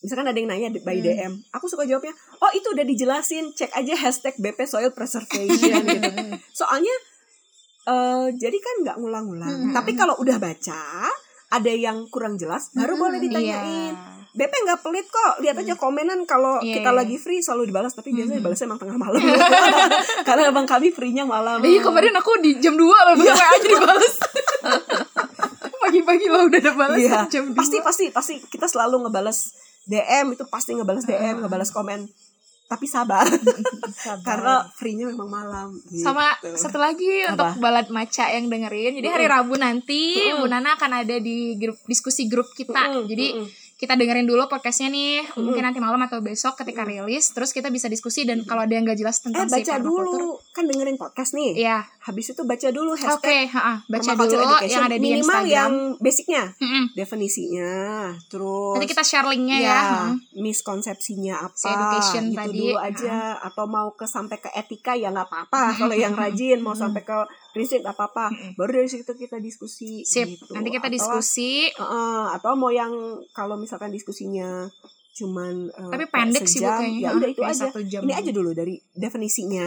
Misalkan 0.00 0.24
ada 0.24 0.34
yang 0.34 0.48
nanya 0.48 0.72
by 0.80 0.96
Hmm. 0.96 1.04
DM, 1.04 1.32
aku 1.50 1.68
suka 1.68 1.84
jawabnya, 1.84 2.14
oh 2.40 2.50
itu 2.50 2.72
udah 2.72 2.82
dijelasin, 2.82 3.52
cek 3.52 3.68
aja 3.70 3.94
hashtag 3.98 4.32
BP 4.38 4.64
Soil 4.64 4.88
Preservation 4.90 5.84
gitu. 5.90 6.08
Soalnya 6.54 6.94
eh 7.82 8.26
jadi 8.32 8.56
kan 8.56 8.74
nggak 8.80 8.96
ngulang-ngulang. 8.96 9.56
Hmm. 9.68 9.74
Tapi 9.74 9.92
kalau 9.92 10.16
udah 10.16 10.38
baca, 10.38 11.04
ada 11.50 11.72
yang 11.72 12.08
kurang 12.08 12.38
jelas, 12.38 12.72
baru 12.72 12.96
boleh 12.96 13.20
ditanyain. 13.20 13.92
Iya. 13.92 14.19
BP 14.32 14.52
nggak 14.60 14.80
pelit 14.80 15.06
kok 15.06 15.32
lihat 15.38 15.56
aja 15.56 15.74
komenan 15.74 16.22
kalau 16.22 16.58
Iya, 16.58 16.78
kita 16.78 16.88
iya. 16.88 16.96
lagi 16.96 17.16
free 17.16 17.38
selalu 17.38 17.66
dibalas 17.66 17.92
tapi 17.92 18.10
biasanya 18.10 18.36
Mhm. 18.36 18.42
dibalasnya 18.42 18.66
emang 18.66 18.78
tengah 18.78 18.96
malam 18.96 19.20
karena 20.26 20.42
abang 20.46 20.64
kami 20.64 20.88
free-nya 20.88 21.24
malam 21.24 21.58
Iya 21.58 21.80
kemarin 21.80 22.14
aku 22.14 22.38
di 22.38 22.56
jam 22.56 22.74
2 22.74 22.84
loh 22.84 23.14
Iya. 23.16 23.26
WA 23.28 23.46
aja 23.48 23.66
dibales. 23.66 24.14
Pagi-pagi 25.82 26.26
lo 26.26 26.46
udah 26.46 26.60
ada 26.60 26.72
balas 26.72 26.98
Iya. 26.98 27.18
jam 27.28 27.44
2. 27.48 27.56
pasti 27.56 27.76
pasti 27.80 28.04
pasti 28.08 28.34
kita 28.44 28.64
selalu 28.64 29.04
ngebales 29.04 29.50
DM 29.82 30.30
itu 30.30 30.44
pasti 30.46 30.72
ngebales 30.72 31.02
DM 31.02 31.40
ngebales 31.40 31.70
komen 31.70 32.06
tapi 32.64 32.86
sabar 32.86 33.26
karena 34.22 34.62
free-nya 34.70 35.02
memang 35.04 35.26
malam 35.26 35.68
gitu. 35.84 36.06
sama 36.06 36.30
satu 36.54 36.78
lagi 36.78 37.02
Apa? 37.20 37.34
untuk 37.50 37.58
balad 37.58 37.90
maca 37.90 38.30
yang 38.30 38.46
dengerin. 38.46 38.94
Jadi 38.94 39.08
hari 39.10 39.26
Rabu 39.26 39.58
nanti 39.58 40.14
Mm-mm. 40.22 40.38
Bu 40.38 40.46
Nana 40.46 40.78
akan 40.78 41.02
ada 41.02 41.18
di 41.18 41.58
grup 41.58 41.74
diskusi 41.84 42.24
grup 42.24 42.46
kita. 42.52 42.94
Mm-mm, 42.94 43.10
Jadi 43.10 43.26
mm-mm. 43.34 43.46
Kita 43.80 43.96
dengerin 43.96 44.28
dulu 44.28 44.44
podcastnya 44.44 44.92
nih. 44.92 45.24
Mungkin 45.40 45.64
nanti 45.64 45.80
malam 45.80 46.04
atau 46.04 46.20
besok 46.20 46.60
ketika 46.60 46.84
rilis 46.84 47.32
terus 47.32 47.56
kita 47.56 47.72
bisa 47.72 47.88
diskusi 47.88 48.28
dan 48.28 48.44
kalau 48.44 48.68
ada 48.68 48.76
yang 48.76 48.84
gak 48.84 49.00
jelas 49.00 49.24
eh 49.24 49.32
tentang 49.32 49.48
si 49.48 49.64
baca 49.64 49.80
permakultur, 49.80 50.20
dulu 50.20 50.30
kan 50.60 50.66
dengerin 50.66 50.94
podcast 50.94 51.32
nih. 51.32 51.56
Iya. 51.56 51.88
Habis 52.00 52.26
itu 52.30 52.42
baca 52.42 52.68
dulu 52.68 52.92
Oke, 52.92 53.00
hashtag 53.00 53.48
ha-ha. 53.48 53.74
baca 53.82 54.00
permaculture 54.06 54.36
dulu 54.36 54.54
education. 54.54 54.68
yang 54.70 54.82
ada 54.82 54.92
di 54.92 55.02
minimal 55.02 55.20
Instagram. 55.20 55.48
yang 55.50 55.72
basicnya, 55.96 56.42
Mm-mm. 56.54 56.84
definisinya, 56.92 57.72
terus 58.26 58.74
Nanti 58.74 58.88
kita 58.88 59.02
share 59.02 59.26
linknya 59.26 59.58
ya. 59.58 59.66
ya, 59.66 59.80
Mm. 60.02 60.16
miskonsepsinya 60.40 61.34
apa 61.40 61.56
Si 61.56 61.66
education 61.66 62.22
gitu 62.26 62.38
tadi. 62.38 62.58
dulu 62.58 62.76
aja 62.76 63.16
atau 63.40 63.64
mau 63.66 63.88
ke 63.92 64.04
sampai 64.04 64.36
ke 64.38 64.50
etika 64.50 64.92
ya 64.92 65.08
nggak 65.08 65.26
apa-apa 65.26 65.62
kalau 65.74 65.94
yang 65.94 66.12
rajin 66.12 66.58
mau 66.58 66.72
sampai 66.72 67.00
ke 67.00 67.16
prinsip 67.50 67.80
nggak 67.80 67.92
apa-apa 67.92 68.28
baru 68.54 68.70
dari 68.76 68.88
situ 68.88 69.08
kita 69.10 69.36
diskusi 69.38 70.02
Sip. 70.02 70.28
gitu. 70.30 70.52
Nanti 70.52 70.68
kita 70.68 70.86
Atau- 70.86 70.94
diskusi. 70.94 71.68
Heeh, 71.68 72.24
atau 72.30 72.52
mau 72.54 72.68
yang 72.68 72.92
kalau 73.30 73.54
misalkan 73.54 73.88
diskusinya 73.88 74.68
cuman 75.12 75.68
eh, 75.68 75.90
Tapi 75.90 76.04
pendek 76.06 76.44
sih 76.44 76.60
sejam, 76.60 76.80
kayaknya. 76.80 77.02
ya 77.02 77.10
udah 77.12 77.28
itu 77.28 77.42
aja 77.42 77.64
jam. 77.82 78.00
ini 78.00 78.12
aja 78.14 78.30
dulu 78.30 78.50
dari 78.50 78.74
definisinya. 78.94 79.66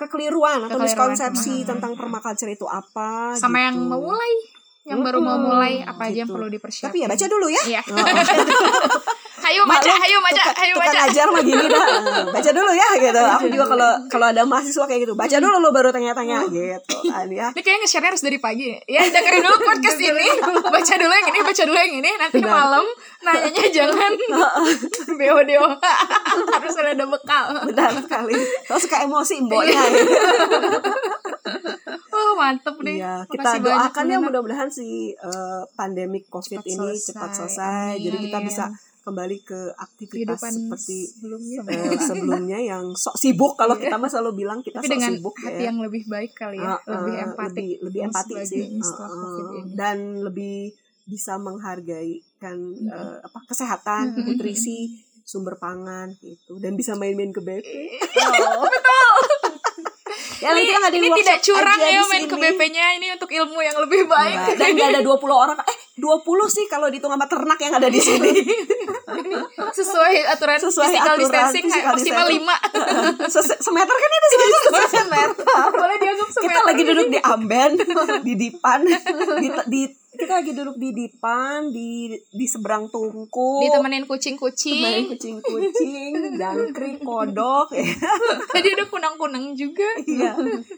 Kekeliruan 0.00 0.64
atau 0.64 0.80
Kekeliruan. 0.80 1.12
miskonsepsi 1.12 1.62
tentang 1.62 1.92
permaculture 1.92 2.48
itu 2.48 2.64
apa 2.64 3.36
Sama 3.36 3.60
yang 3.60 3.76
gitu. 3.76 3.84
mau 3.86 4.00
mulai. 4.00 4.32
Yang 4.80 5.00
baru 5.04 5.18
mau 5.20 5.36
mulai 5.36 5.84
apa 5.84 6.08
aja 6.08 6.24
yang 6.24 6.26
gitu. 6.26 6.34
perlu 6.34 6.48
dipersiapkan. 6.48 6.88
tapi 6.88 7.04
ya 7.04 7.06
baca 7.06 7.26
dulu 7.28 7.46
ya 7.46 7.62
Iya. 7.68 7.82
Oh, 7.84 8.00
Hayu 9.50 9.66
baca, 9.66 9.90
hayu 9.90 10.18
baca, 10.22 10.42
hayu 10.62 10.74
baca. 10.78 10.98
ajar 11.10 11.26
mah 11.26 11.42
gini 11.42 11.66
dah 11.66 11.86
baca 12.30 12.50
dulu 12.54 12.70
ya 12.70 12.88
gitu 13.02 13.18
aku 13.18 13.46
juga 13.50 13.66
kalau 13.66 13.90
kalau 14.06 14.26
ada 14.30 14.46
mahasiswa 14.46 14.86
kayak 14.86 15.10
gitu 15.10 15.18
baca 15.18 15.36
dulu 15.42 15.58
lo 15.58 15.74
baru 15.74 15.90
tanya-tanya 15.90 16.46
gitu 16.46 16.78
kan 17.10 17.26
ya 17.26 17.50
Ini 17.50 17.58
kayaknya 17.58 17.82
nge-share 17.82 18.06
harus 18.06 18.22
dari 18.22 18.38
pagi. 18.38 18.70
Ya, 18.86 19.02
dengerin 19.02 19.42
dulu 19.42 19.58
podcast 19.58 19.98
ini. 19.98 20.26
Baca 20.62 20.94
dulu 20.94 21.10
yang 21.10 21.26
ini, 21.34 21.38
baca 21.42 21.62
dulu 21.66 21.74
yang 21.74 21.94
ini. 21.98 22.10
Nanti 22.14 22.38
Benar. 22.38 22.52
malam 22.54 22.84
nanyanya 23.26 23.64
jangan 23.74 24.12
BO-DO. 25.18 25.66
harus 26.54 26.74
ada 26.78 27.04
bekal. 27.10 27.44
benar 27.66 27.90
sekali 27.98 28.36
kalau 28.70 28.78
suka 28.80 28.96
emosi 29.02 29.34
mboknya 29.42 29.74
ya. 29.74 29.84
Oh, 32.10 32.32
mantep 32.36 32.76
nih. 32.84 33.00
Iya, 33.00 33.14
kita 33.26 33.50
doakan 33.58 34.04
ya 34.06 34.18
mudah-mudahan 34.20 34.68
si 34.70 35.10
eh, 35.14 35.62
pandemik 35.74 36.28
COVID 36.28 36.60
Cepat 36.62 36.70
ini 36.70 36.76
selesai. 36.94 37.06
cepat 37.10 37.30
selesai. 37.34 37.90
Jadi 37.98 38.16
kita 38.28 38.38
bisa 38.44 38.64
kembali 39.00 39.38
ke 39.40 39.60
aktivitas 39.74 40.36
Kehidupan 40.36 40.52
seperti 40.52 40.98
sebelumnya. 41.08 41.58
eh, 41.66 41.98
sebelumnya 41.98 42.58
yang 42.58 42.84
sok 42.92 43.16
sibuk 43.16 43.52
kalau 43.54 43.74
kita 43.74 43.94
mah 43.94 44.06
selalu 44.06 44.32
bilang 44.38 44.60
kita 44.60 44.78
Tapi 44.78 44.86
sok 44.86 44.92
dengan 44.92 45.12
sibuk 45.14 45.34
hati 45.38 45.56
ya. 45.56 45.66
yang 45.66 45.78
lebih 45.78 46.02
baik 46.06 46.32
kali 46.32 46.56
ya. 46.56 46.68
Eh, 46.68 46.78
eh, 46.78 46.92
lebih 46.94 47.14
empatik. 47.22 47.56
lebih, 47.56 47.70
lebih 47.82 48.00
dan 48.00 48.08
empati 48.08 48.34
sih 48.42 48.62
Eh, 48.62 48.68
eh, 48.70 48.80
COVID 48.82 49.46
ini. 49.56 49.70
dan 49.74 49.96
lebih 50.20 50.56
bisa 51.02 51.34
menghargai 51.36 52.12
kan 52.36 52.54
Mm-mm. 52.54 52.86
eh, 52.86 53.18
apa 53.20 53.38
kesehatan, 53.44 54.04
nutrisi, 54.16 54.94
sumber 55.22 55.56
pangan 55.56 56.14
gitu 56.16 56.56
dan 56.56 56.74
bisa 56.74 56.94
main-main 56.94 57.28
ke 57.28 57.40
BP. 57.40 57.66
Oh, 58.38 58.66
betul. 58.68 59.16
Ya 60.40 60.50
nanti 60.50 60.62
ini 60.62 60.72
yang 60.72 60.82
ada 60.82 60.96
ini 60.96 61.08
tidak 61.14 61.38
curang 61.40 61.78
ya 61.78 62.00
main 62.02 62.24
ke. 62.24 62.32
BP-nya. 62.32 62.96
Ini 62.96 63.06
untuk 63.12 63.28
ilmu 63.28 63.60
yang 63.60 63.76
lebih 63.78 64.06
baik. 64.06 64.36
Enggak, 64.48 64.56
dan 64.56 64.68
nggak 64.72 64.88
ada 64.90 65.02
20 65.04 65.20
orang 65.28 65.58
eh 65.60 65.78
20 65.94 66.16
sih 66.48 66.64
kalau 66.64 66.88
dihitung 66.88 67.12
sama 67.12 67.26
ternak 67.26 67.58
yang 67.58 67.74
ada 67.74 67.86
di 67.86 68.00
sini 68.00 68.32
Sesuai 69.78 70.12
aturan 70.26 70.58
Sesuai 70.58 70.86
physical 70.86 71.06
aturan 71.08 71.20
distancing 71.20 71.64
physical 71.66 71.92
maksimal 71.92 72.26
distancing. 72.26 73.24
5. 73.26 73.34
Se- 73.34 73.60
semeter 73.60 73.96
kan 73.96 74.10
itu 74.10 74.28
semeter 74.94 75.28
Boleh 75.70 75.96
dianggap 75.96 76.28
semeter. 76.28 76.44
kita 76.46 76.60
lagi 76.62 76.82
duduk 76.82 77.06
di 77.08 77.18
amben 77.20 77.70
di 78.20 78.32
dipan 78.36 78.80
di, 79.38 79.48
di 79.66 79.80
kita 80.10 80.42
lagi 80.42 80.52
duduk 80.52 80.76
di 80.76 80.90
dipan 80.90 81.70
di 81.70 81.90
di 82.12 82.44
seberang 82.44 82.90
tungku 82.90 83.62
ditemenin 83.62 84.04
kucing-kucing. 84.04 85.06
kucing-kucing 85.08 86.12
jangkrik 86.34 86.98
kodok 87.00 87.70
ya. 87.72 87.86
Tadi 88.46 88.68
ada 88.70 88.84
kunang-kunang 88.84 89.54
juga. 89.54 89.86
iya 90.02 90.34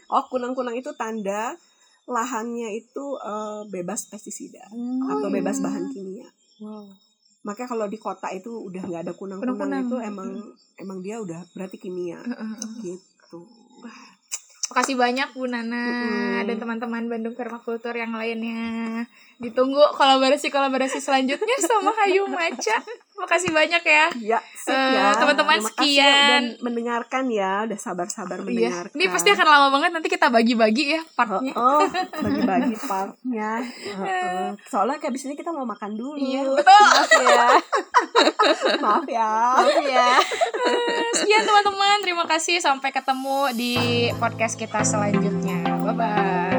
oh 0.07 0.23
kunang-kunang 0.27 0.73
itu 0.73 0.93
tanda 0.93 1.57
lahannya 2.03 2.71
itu 2.73 3.05
eh, 3.17 3.61
bebas 3.67 4.05
pestisida 4.07 4.63
atau 5.03 5.27
iya. 5.27 5.33
bebas 5.33 5.59
bahan 5.59 5.87
kimia 5.89 6.27
Wow. 6.61 6.85
Makanya 7.43 7.69
kalau 7.69 7.85
di 7.85 7.99
kota 7.99 8.31
itu 8.31 8.49
udah 8.49 8.81
nggak 8.81 9.01
ada 9.03 9.13
kunang-kunang 9.13 9.55
Kunang-kunang. 9.59 9.83
itu 9.85 9.95
emang 9.99 10.29
emang 10.75 10.97
dia 10.99 11.19
udah 11.19 11.43
berarti 11.51 11.77
kimia 11.77 12.19
gitu 12.81 13.43
Makasih 14.73 14.97
banyak 14.97 15.37
Bu 15.37 15.45
Nana 15.45 15.85
Mm-mm. 15.85 16.47
dan 16.49 16.55
teman-teman 16.57 17.05
Bandung 17.05 17.37
Permakultur 17.37 17.93
yang 17.93 18.15
lainnya. 18.15 19.05
Ditunggu 19.37 19.77
kolaborasi-kolaborasi 19.93 20.97
selanjutnya 20.97 21.57
sama 21.61 21.93
Hayu 21.93 22.25
Maca. 22.25 22.81
Makasih 23.23 23.51
banyak 23.51 23.81
ya. 23.81 24.05
ya 24.15 24.39
sip 24.53 24.69
Eh, 24.69 24.89
ya 24.93 25.11
teman-teman, 25.13 25.57
kasih 25.57 25.67
sekian. 25.69 26.03
udah 26.03 26.41
mendengarkan 26.61 27.23
ya 27.27 27.63
udah 27.63 27.75
sabar-sabar 27.75 28.37
Iya. 28.37 28.43
mendengarkan 28.43 28.93
Ini 28.93 29.05
pasti 29.07 29.29
akan 29.29 29.47
lama 29.49 29.67
banget 29.69 29.91
nanti 29.91 30.07
kita 30.07 30.27
bagi-bagi 30.27 30.83
ya 30.89 31.01
Oh, 31.01 31.11
partnya. 31.13 31.53
oh, 31.53 31.79
bagi-bagi 32.19 32.75
partnya. 32.77 33.51
Heeh. 33.63 34.45
Soalnya 34.65 34.97
kayak 34.97 35.11
abis 35.11 35.23
ini 35.25 35.33
kita 35.33 35.49
mau 35.49 35.63
makan 35.63 35.91
dulu. 35.93 36.15
Iya, 36.15 36.43
betul. 36.45 36.83
Maaf 36.83 37.11
ya. 37.13 37.45
Maaf 38.77 39.05
ya. 39.05 39.31
ya 39.81 40.09
Sekian 41.13 41.43
teman-teman, 41.43 41.97
terima 42.01 42.25
kasih 42.25 42.59
sampai 42.59 42.89
ketemu 42.89 43.51
di 43.53 43.73
podcast 44.15 44.55
kita 44.55 44.81
selanjutnya. 44.81 45.63
Bye 45.81 45.93
bye. 45.93 46.52